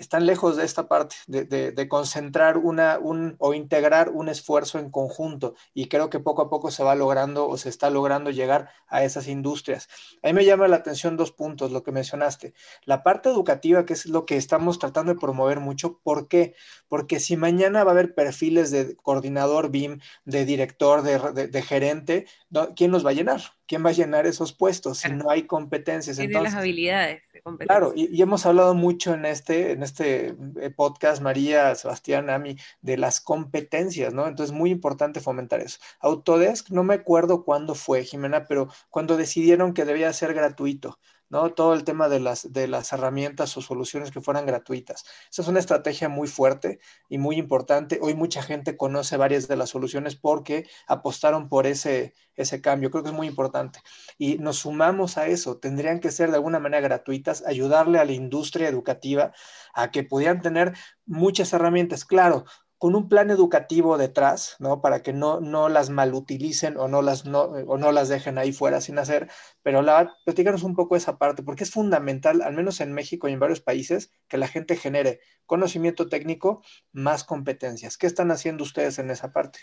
[0.00, 5.54] están lejos de esta parte, de, concentrar una, un, o integrar un esfuerzo en conjunto.
[5.74, 9.04] Y creo que poco a poco se va logrando o se está logrando llegar a
[9.04, 9.88] esas industrias.
[10.22, 12.54] A mí me llama la atención dos puntos, lo que mencionaste.
[12.84, 16.00] La parte educativa, que es lo que estamos tratando de promover mucho.
[16.02, 16.54] ¿Por qué?
[16.88, 22.26] Porque si mañana va a haber perfiles de coordinador BIM, de director, de, gerente,
[22.74, 23.42] ¿quién los va a llenar?
[23.66, 26.16] ¿Quién va a llenar esos puestos si no hay competencias?
[26.16, 27.22] Tiene las habilidades.
[27.60, 30.34] Claro, y, hemos hablado mucho en este, en este eh,
[30.76, 34.26] podcast, María, Sebastián, Ami, de las competencias, ¿no?
[34.26, 35.78] Entonces, muy importante fomentar eso.
[36.00, 40.98] Autodesk, no me acuerdo cuándo fue, Jimena, pero cuando decidieron que debía ser gratuito.
[41.30, 41.54] ¿No?
[41.54, 45.04] Todo el tema de las, de las herramientas o soluciones que fueran gratuitas.
[45.30, 47.98] Esa es una estrategia muy fuerte y muy importante.
[48.02, 52.90] Hoy mucha gente conoce varias de las soluciones porque apostaron por ese, ese cambio.
[52.90, 53.80] Creo que es muy importante.
[54.18, 55.58] Y nos sumamos a eso.
[55.58, 59.32] Tendrían que ser de alguna manera gratuitas, ayudarle a la industria educativa
[59.72, 60.74] a que pudieran tener
[61.06, 62.04] muchas herramientas.
[62.04, 62.44] Claro,
[62.80, 64.80] con un plan educativo detrás, ¿no?
[64.80, 68.52] Para que no, no las malutilicen o no las, no, o no las dejen ahí
[68.52, 69.28] fuera sin hacer.
[69.62, 73.34] Pero la, platícanos un poco esa parte, porque es fundamental, al menos en México y
[73.34, 77.98] en varios países, que la gente genere conocimiento técnico más competencias.
[77.98, 79.58] ¿Qué están haciendo ustedes en esa parte?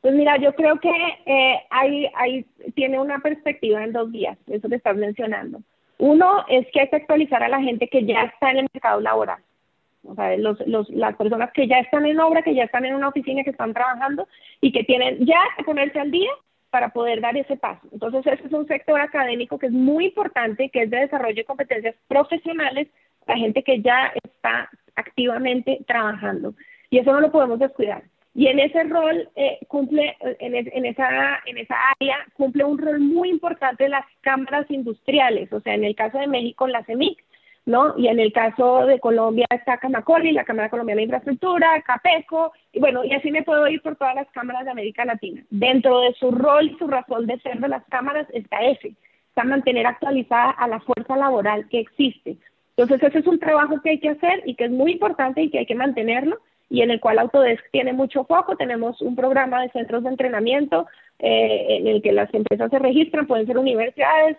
[0.00, 0.90] Pues mira, yo creo que
[1.26, 2.42] eh, hay, hay,
[2.74, 5.60] tiene una perspectiva en dos vías, eso que estás mencionando.
[5.98, 9.00] Uno es que hay que actualizar a la gente que ya está en el mercado
[9.00, 9.38] laboral
[10.06, 12.94] o sea, los, los, las personas que ya están en obra, que ya están en
[12.94, 14.28] una oficina, que están trabajando
[14.60, 16.30] y que tienen ya que ponerse al día
[16.70, 17.86] para poder dar ese paso.
[17.92, 21.44] Entonces, ese es un sector académico que es muy importante, que es de desarrollo de
[21.44, 22.88] competencias profesionales,
[23.26, 26.54] la gente que ya está activamente trabajando.
[26.90, 28.02] Y eso no lo podemos descuidar.
[28.34, 33.00] Y en ese rol eh, cumple, en, en, esa, en esa área, cumple un rol
[33.00, 37.24] muy importante las cámaras industriales, o sea, en el caso de México, la CEMIC,
[37.66, 37.94] ¿no?
[37.98, 42.80] Y en el caso de Colombia está Camacoli, la Cámara Colombiana de Infraestructura, CAPECO, y
[42.80, 45.42] bueno, y así me puedo ir por todas las cámaras de América Latina.
[45.50, 48.94] Dentro de su rol y su razón de ser de las cámaras está ese,
[49.28, 52.36] está mantener actualizada a la fuerza laboral que existe.
[52.76, 55.50] Entonces ese es un trabajo que hay que hacer y que es muy importante y
[55.50, 56.38] que hay que mantenerlo
[56.68, 58.56] y en el cual Autodesk tiene mucho foco.
[58.56, 60.86] Tenemos un programa de centros de entrenamiento
[61.18, 64.36] eh, en el que las empresas se registran, pueden ser universidades,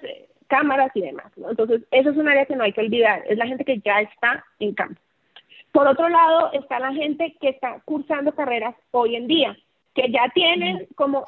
[0.48, 1.32] cámaras y demás.
[1.38, 4.02] Entonces, eso es un área que no hay que olvidar, es la gente que ya
[4.02, 5.00] está en campo.
[5.72, 9.56] Por otro lado, está la gente que está cursando carreras hoy en día,
[9.94, 11.26] que ya tienen como,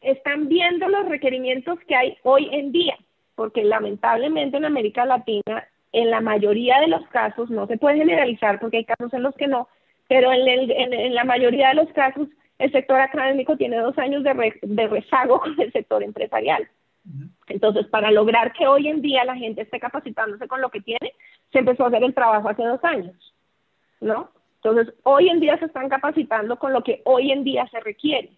[0.00, 2.96] están viendo los requerimientos que hay hoy en día,
[3.34, 8.60] porque lamentablemente en América Latina, en la mayoría de los casos, no se puede generalizar
[8.60, 9.68] porque hay casos en los que no,
[10.08, 12.28] pero en, en, la mayoría de los casos,
[12.58, 16.68] el sector académico tiene dos años de, de rezago con el sector empresarial.
[17.46, 21.12] Entonces, para lograr que hoy en día la gente esté capacitándose con lo que tiene,
[21.52, 23.34] se empezó a hacer el trabajo hace dos años,
[24.00, 24.30] ¿no?
[24.62, 28.30] Entonces, hoy en día se están capacitando con lo que hoy en día se requiere.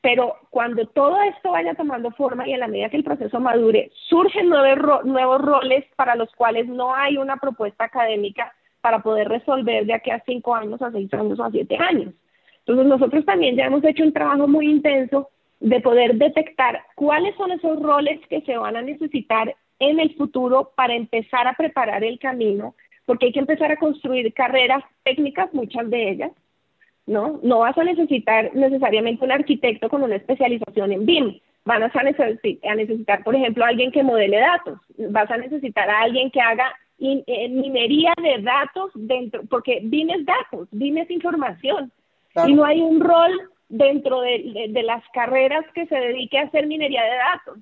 [0.00, 3.90] Pero cuando todo esto vaya tomando forma y en la medida que el proceso madure,
[4.08, 9.84] surgen nuevos, nuevos roles para los cuales no hay una propuesta académica para poder resolver
[9.84, 12.14] de aquí a cinco años, a seis años o a siete años.
[12.60, 15.30] Entonces, nosotros también ya hemos hecho un trabajo muy intenso
[15.60, 20.72] de poder detectar cuáles son esos roles que se van a necesitar en el futuro
[20.74, 25.88] para empezar a preparar el camino, porque hay que empezar a construir carreras técnicas, muchas
[25.90, 26.32] de ellas,
[27.06, 27.40] ¿no?
[27.42, 31.90] No vas a necesitar necesariamente un arquitecto con una especialización en BIM, van a
[32.74, 34.78] necesitar, por ejemplo, alguien que modele datos,
[35.10, 40.26] vas a necesitar a alguien que haga eh, minería de datos dentro, porque BIM es
[40.26, 41.92] datos, BIM es información,
[42.46, 43.32] y no hay un rol
[43.68, 47.58] dentro de, las carreras que se dedique a hacer minería de datos,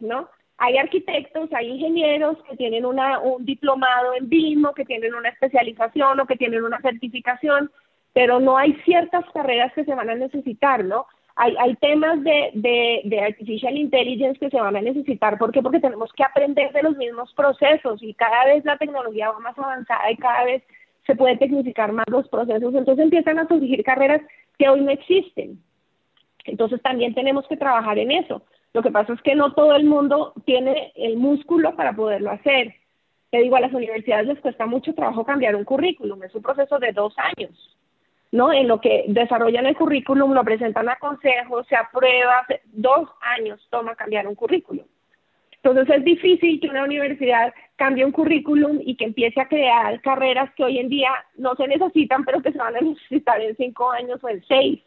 [0.00, 0.28] ¿no?
[0.58, 5.28] Hay arquitectos, hay ingenieros que tienen una, un diplomado en BIM o que tienen una
[5.28, 7.70] especialización o que tienen una certificación,
[8.12, 11.06] pero no hay ciertas carreras que se van a necesitar, ¿no?
[11.36, 15.36] Hay, hay temas de, de, de artificial intelligence que se van a necesitar.
[15.36, 15.60] ¿Por qué?
[15.62, 19.58] Porque tenemos que aprender de los mismos procesos y cada vez la tecnología va más
[19.58, 20.62] avanzada y cada vez
[21.06, 22.74] se puede tecnificar más los procesos.
[22.74, 24.22] Entonces empiezan a surgir carreras
[24.58, 25.62] que hoy no existen.
[26.44, 28.42] Entonces también tenemos que trabajar en eso.
[28.72, 32.74] Lo que pasa es que no todo el mundo tiene el músculo para poderlo hacer.
[33.30, 36.78] Te digo, a las universidades les cuesta mucho trabajo cambiar un currículum, es un proceso
[36.78, 37.78] de dos años,
[38.30, 38.52] ¿no?
[38.52, 43.94] En lo que desarrollan el currículum, lo presentan a consejo, se aprueba, dos años toma
[43.94, 44.84] cambiar un currículum.
[45.62, 50.52] Entonces es difícil que una universidad cambie un currículum y que empiece a crear carreras
[50.54, 53.90] que hoy en día no se necesitan, pero que se van a necesitar en cinco
[53.90, 54.80] años o en seis.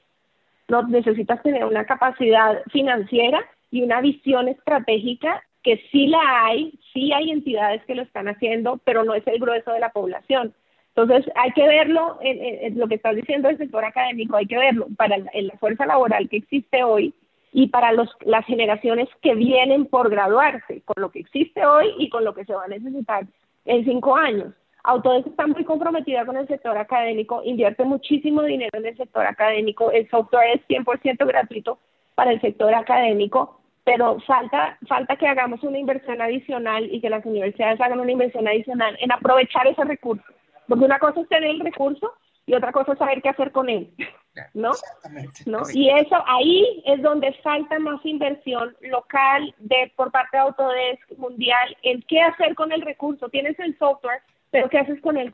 [0.68, 7.12] No necesitas tener una capacidad financiera y una visión estratégica que sí la hay, sí
[7.12, 10.54] hay entidades que lo están haciendo, pero no es el grueso de la población.
[10.96, 14.88] Entonces hay que verlo, en, lo que estás diciendo del sector académico, hay que verlo
[14.98, 17.14] para la fuerza laboral que existe hoy
[17.58, 22.08] y para los, las generaciones que vienen por graduarse, con lo que existe hoy y
[22.08, 23.26] con lo que se va a necesitar
[23.66, 24.54] en cinco años.
[24.84, 29.90] Autodesk está muy comprometida con el sector académico, invierte muchísimo dinero en el sector académico,
[29.90, 31.80] el software es 100% gratuito
[32.14, 37.26] para el sector académico, pero falta, falta que hagamos una inversión adicional y que las
[37.26, 40.26] universidades hagan una inversión adicional en aprovechar ese recurso.
[40.68, 42.14] Porque una cosa es tener el recurso
[42.46, 43.90] y otra cosa es saber qué hacer con él.
[44.54, 44.72] ¿No?
[45.46, 45.62] ¿no?
[45.74, 51.76] Y eso ahí es donde falta más inversión local de por parte de Autodesk mundial
[51.84, 53.30] en qué hacer con el recurso.
[53.30, 54.22] Tienes el software,
[54.52, 55.34] pero ¿qué haces con él?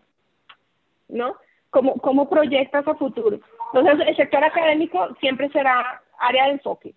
[1.08, 1.36] ¿No?
[1.70, 3.40] ¿Cómo, cómo proyectas a futuro?
[3.74, 6.94] Entonces, el sector académico siempre será área de enfoque.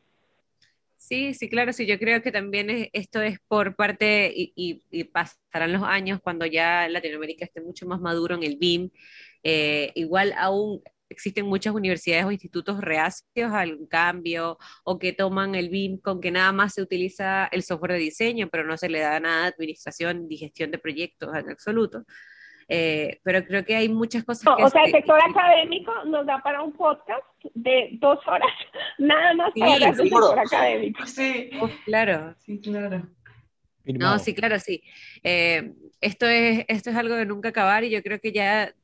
[0.99, 5.73] Sí, sí, claro, sí, yo creo que también esto es por parte, y, y, pasarán
[5.73, 8.91] los años cuando ya Latinoamérica esté mucho más maduro en el BIM,
[9.43, 15.69] eh, igual aún existen muchas universidades o institutos reacios al cambio o que toman el
[15.69, 19.01] BIM con que nada más se utiliza el software de diseño, pero no se le
[19.01, 22.05] da nada de administración y gestión de proyectos en absoluto.
[22.69, 24.53] Eh, pero creo que hay muchas cosas.
[24.59, 28.51] o sea, el sector académico nos da para un podcast de dos horas,
[28.99, 31.07] nada más para hablar del sector académico.
[31.07, 31.51] Sí,
[31.85, 32.35] claro.
[32.39, 33.09] Sí, claro.
[33.85, 34.83] No, sí, claro, sí.
[35.23, 38.75] Eh, esto, es, esto es algo de nunca acabar y yo creo que ya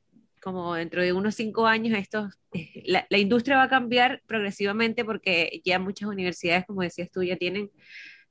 [0.42, 5.04] como dentro de unos cinco años esto, eh, la, la, industria va a cambiar progresivamente
[5.04, 7.70] porque ya muchas universidades, como decías tú, ya tienen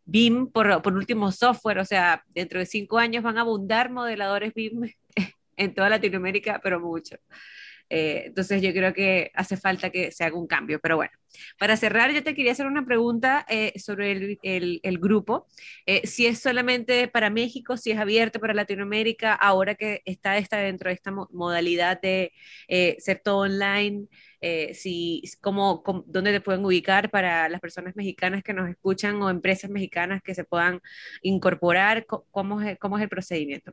[0.05, 4.53] BIM por, por último software, o sea, dentro de cinco años van a abundar modeladores
[4.53, 4.93] BIM
[5.57, 7.15] en toda Latinoamérica, pero mucho.
[7.93, 11.11] Eh, entonces yo creo que hace falta que se haga un cambio, pero bueno.
[11.59, 15.47] Para cerrar, yo te quería hacer una pregunta eh, sobre el, grupo.
[15.85, 20.57] Eh, si es solamente para México, si es abierto para Latinoamérica, ahora que está, está
[20.57, 22.31] dentro de esta modalidad de
[22.99, 24.07] ser todo online,
[24.73, 29.69] si, cómo, dónde te pueden ubicar para las personas mexicanas que nos escuchan o empresas
[29.69, 30.79] mexicanas que se puedan
[31.21, 33.71] incorporar, cómo es, cómo es el procedimiento.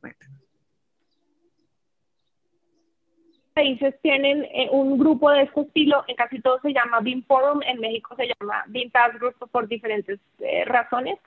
[3.59, 7.61] Países tienen eh, un grupo de este estilo, en casi todos se llama BIM Forum,
[7.67, 11.19] en México se llama BIM Task Group por diferentes eh, razones,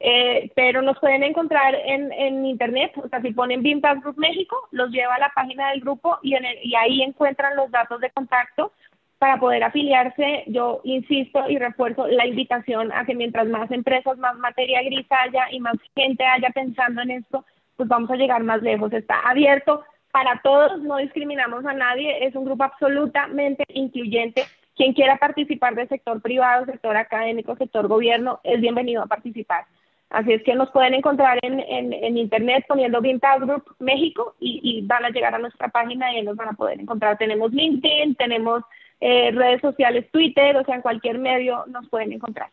[0.00, 4.18] eh, pero nos pueden encontrar en, en, internet, o sea, si ponen BIM Task Group
[4.18, 8.00] México, los lleva a la página del grupo y, en y ahí encuentran los datos
[8.00, 8.72] de contacto
[9.18, 10.42] para poder afiliarse.
[10.48, 15.44] Yo insisto y refuerzo la invitación a que mientras más empresas, más materia gris haya
[15.52, 17.44] y más gente haya pensando en esto,
[17.76, 18.92] pues vamos a llegar más lejos.
[18.92, 19.84] Está abierto
[20.16, 24.46] para todos, no discriminamos a nadie, es un grupo absolutamente incluyente.
[24.74, 29.66] Quien quiera participar del sector privado, sector académico, sector gobierno, es bienvenido a participar.
[30.08, 35.04] Así es que nos pueden encontrar en, en, internet poniendo Vintage Group México y, van
[35.04, 37.18] a llegar a nuestra página y nos van a poder encontrar.
[37.18, 38.62] Tenemos LinkedIn, tenemos
[39.00, 42.48] eh, redes sociales, Twitter, o sea, en cualquier medio nos pueden encontrar.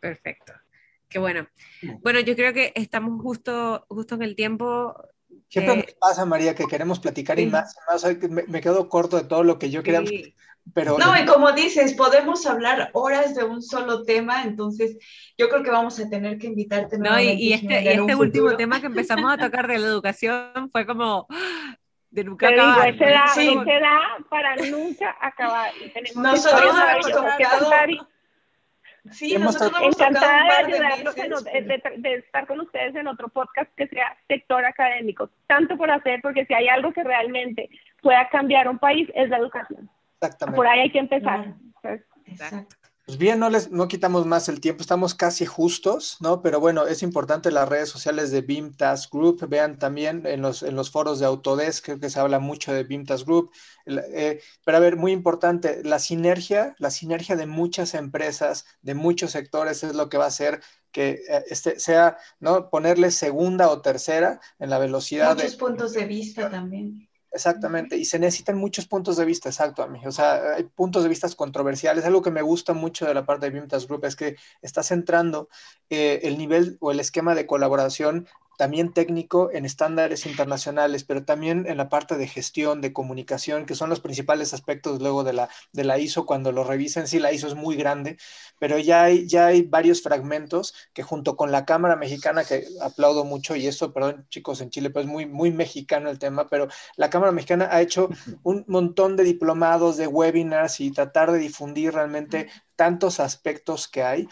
[0.00, 0.52] Perfecto.
[1.08, 1.46] Qué bueno.
[2.02, 4.96] Bueno, yo creo que estamos justo, justo en el tiempo.
[5.48, 8.04] Siempre eh, nos pasa, María, que queremos platicar y más, más
[8.48, 10.02] me, quedo corto de todo lo que yo quería.
[10.74, 14.98] Pero, no, y como dices, podemos hablar horas de un solo tema, entonces
[15.38, 16.98] yo creo que vamos a tener que invitarte.
[16.98, 20.84] No, y, este, y este último tema que empezamos a tocar de la educación fue
[20.84, 21.28] como
[22.10, 22.88] de nunca acabar.
[22.88, 23.54] Ese da, sí.
[23.54, 25.70] da para nunca acabar.
[25.94, 27.70] tenemos Nosotros hemos tocado...
[29.12, 34.64] Sí, nosotros encantada de ayudarlos, de, estar con ustedes en otro podcast que sea sector
[34.64, 37.68] académico, tanto por hacer, porque si hay algo que realmente
[38.02, 39.90] pueda cambiar un país es la educación.
[40.20, 40.56] Exactamente.
[40.56, 41.54] Por ahí hay que empezar.
[42.26, 42.76] Exacto.
[43.06, 46.42] Pues bien, no les no quitamos más el tiempo, estamos casi justos, ¿no?
[46.42, 50.64] Pero bueno, es importante las redes sociales de BIM Task Group, vean también en los,
[50.64, 53.52] en los foros de Autodesk, creo que se habla mucho de BIM Task Group.
[53.86, 59.30] Eh, pero a ver, muy importante, la sinergia, la sinergia de muchas empresas, de muchos
[59.30, 62.70] sectores es lo que va a hacer que eh, este sea, ¿no?
[62.70, 65.36] Ponerle segunda o tercera en la velocidad.
[65.36, 67.05] Muchos puntos de vista también.
[67.32, 70.00] Exactamente, y se necesitan muchos puntos de vista, exacto, a mí.
[70.06, 72.04] O sea, hay puntos de vista controversiales.
[72.04, 75.48] Algo que me gusta mucho de la parte de Bimtas Group es que está centrando
[75.90, 78.26] eh, el nivel o el esquema de colaboración
[78.56, 83.74] también técnico en estándares internacionales, pero también en la parte de gestión, de comunicación, que
[83.74, 87.06] son los principales aspectos luego de la, de la ISO cuando lo revisen.
[87.06, 88.16] Sí, la ISO es muy grande,
[88.58, 93.24] pero ya hay, ya hay varios fragmentos que junto con la Cámara Mexicana, que aplaudo
[93.24, 96.68] mucho, y esto, perdón chicos en Chile, pues es muy, muy mexicano el tema, pero
[96.96, 98.08] la Cámara Mexicana ha hecho
[98.42, 104.28] un montón de diplomados, de webinars y tratar de difundir realmente tantos aspectos que hay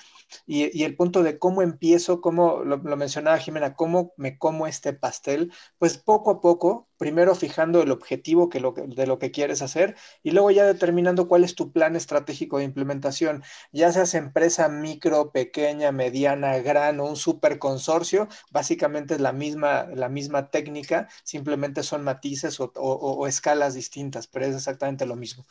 [0.47, 5.53] y, el punto de cómo empiezo, cómo lo, mencionaba Jimena, cómo me como este pastel,
[5.79, 9.97] pues poco a poco, primero fijando el objetivo que lo, de lo que quieres hacer
[10.23, 13.43] y luego ya determinando cuál es tu plan estratégico de implementación,
[13.73, 19.87] ya seas empresa micro, pequeña, mediana, gran o un super consorcio, básicamente es la misma,
[19.95, 25.45] la misma técnica, simplemente son matices o, o escalas distintas, pero es exactamente lo mismo.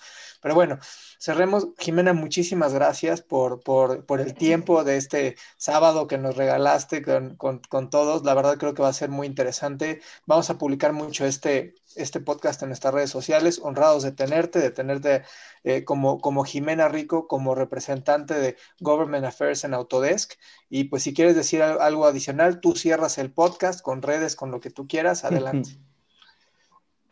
[0.43, 0.79] Pero bueno,
[1.19, 1.67] cerremos.
[1.79, 8.23] Jimena, muchísimas gracias por, por, el tiempo de este sábado que nos regalaste con, todos.
[8.23, 10.01] La verdad creo que va a ser muy interesante.
[10.25, 13.59] Vamos a publicar mucho este, este podcast en nuestras redes sociales.
[13.63, 15.23] Honrados de tenerte, de tenerte
[15.63, 20.33] eh, como, como Jimena Rico, como representante de Government Affairs en Autodesk.
[20.69, 24.59] Y pues si quieres decir algo adicional, tú cierras el podcast con redes, con lo
[24.59, 25.25] que tú quieras.
[25.25, 25.71] Adelante.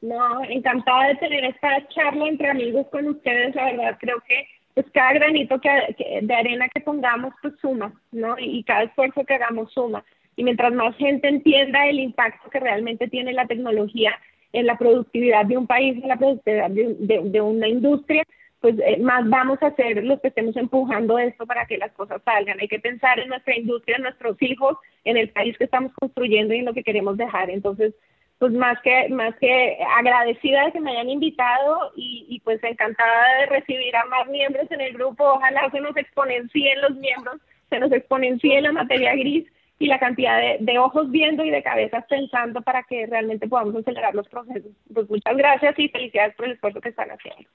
[0.02, 3.54] No, encantada de tener esta charla entre amigos con ustedes.
[3.56, 8.36] La verdad, creo que pues cada granito que, de arena que pongamos, pues suma, ¿no?
[8.40, 10.04] Y, cada esfuerzo que hagamos suma.
[10.36, 14.18] Y mientras más gente entienda el impacto que realmente tiene la tecnología
[14.54, 18.24] en la productividad de un país, en la productividad de, de, una industria,
[18.60, 22.22] pues eh, más vamos a hacer los que estemos empujando esto para que las cosas
[22.24, 22.60] salgan.
[22.60, 26.54] Hay que pensar en nuestra industria, en nuestros hijos, en el país que estamos construyendo
[26.54, 27.50] y en lo que queremos dejar.
[27.50, 27.94] Entonces,
[28.42, 33.46] pues más que, más que agradecida de que me hayan invitado y, pues encantada de
[33.46, 35.24] recibir a más miembros en el grupo.
[35.24, 39.46] Ojalá se nos exponencien los miembros, se nos exponencie la materia gris
[39.82, 44.14] y la cantidad de, ojos viendo y de cabezas pensando para que realmente podamos acelerar
[44.14, 44.72] los procesos.
[44.94, 47.50] Pues muchas gracias y felicidades por el esfuerzo que están haciendo.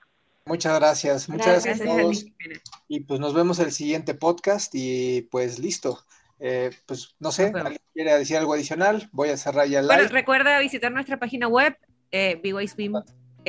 [0.45, 2.27] Muchas gracias, muchas gracias, a todos.
[2.89, 6.01] Y pues nos vemos el siguiente podcast y pues listo.
[6.41, 9.09] Eh, pues no sé, ¿alguien quiere decir algo adicional?
[9.13, 11.77] Voy a cerrar ya el Bueno, recuerda visitar nuestra página web,
[12.11, 12.41] eh,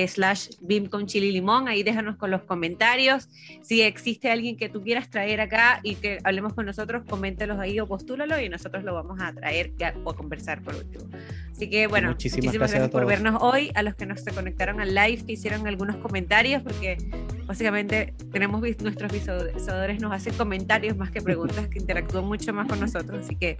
[0.06, 1.68] slash BIM con chile y limón.
[1.68, 3.30] Ahí déjanos con los comentarios.
[3.62, 7.80] Si existe alguien que tú quieras traer acá y que hablemos con nosotros, coméntelos ahí
[7.80, 9.74] o postúlalo y nosotros lo vamos a traer
[10.04, 11.06] o a conversar por último.
[11.52, 14.94] Así que bueno, muchísimas, gracias, por vernos hoy, a los que nos se conectaron al
[14.94, 16.98] live, que hicieron algunos comentarios, porque
[17.46, 22.80] básicamente tenemos nuestros visualizadores nos hacen comentarios más que preguntas, que interactúan mucho más con
[22.80, 23.58] nosotros, así que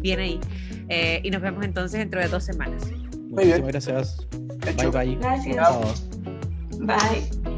[0.00, 0.40] bien ahí.
[0.88, 2.82] Eh, y nos vemos entonces dentro de dos semanas.
[3.30, 4.26] Muchísimas gracias.
[4.60, 5.14] Bye bye.
[5.14, 6.04] Gracias.
[6.80, 7.49] Bye.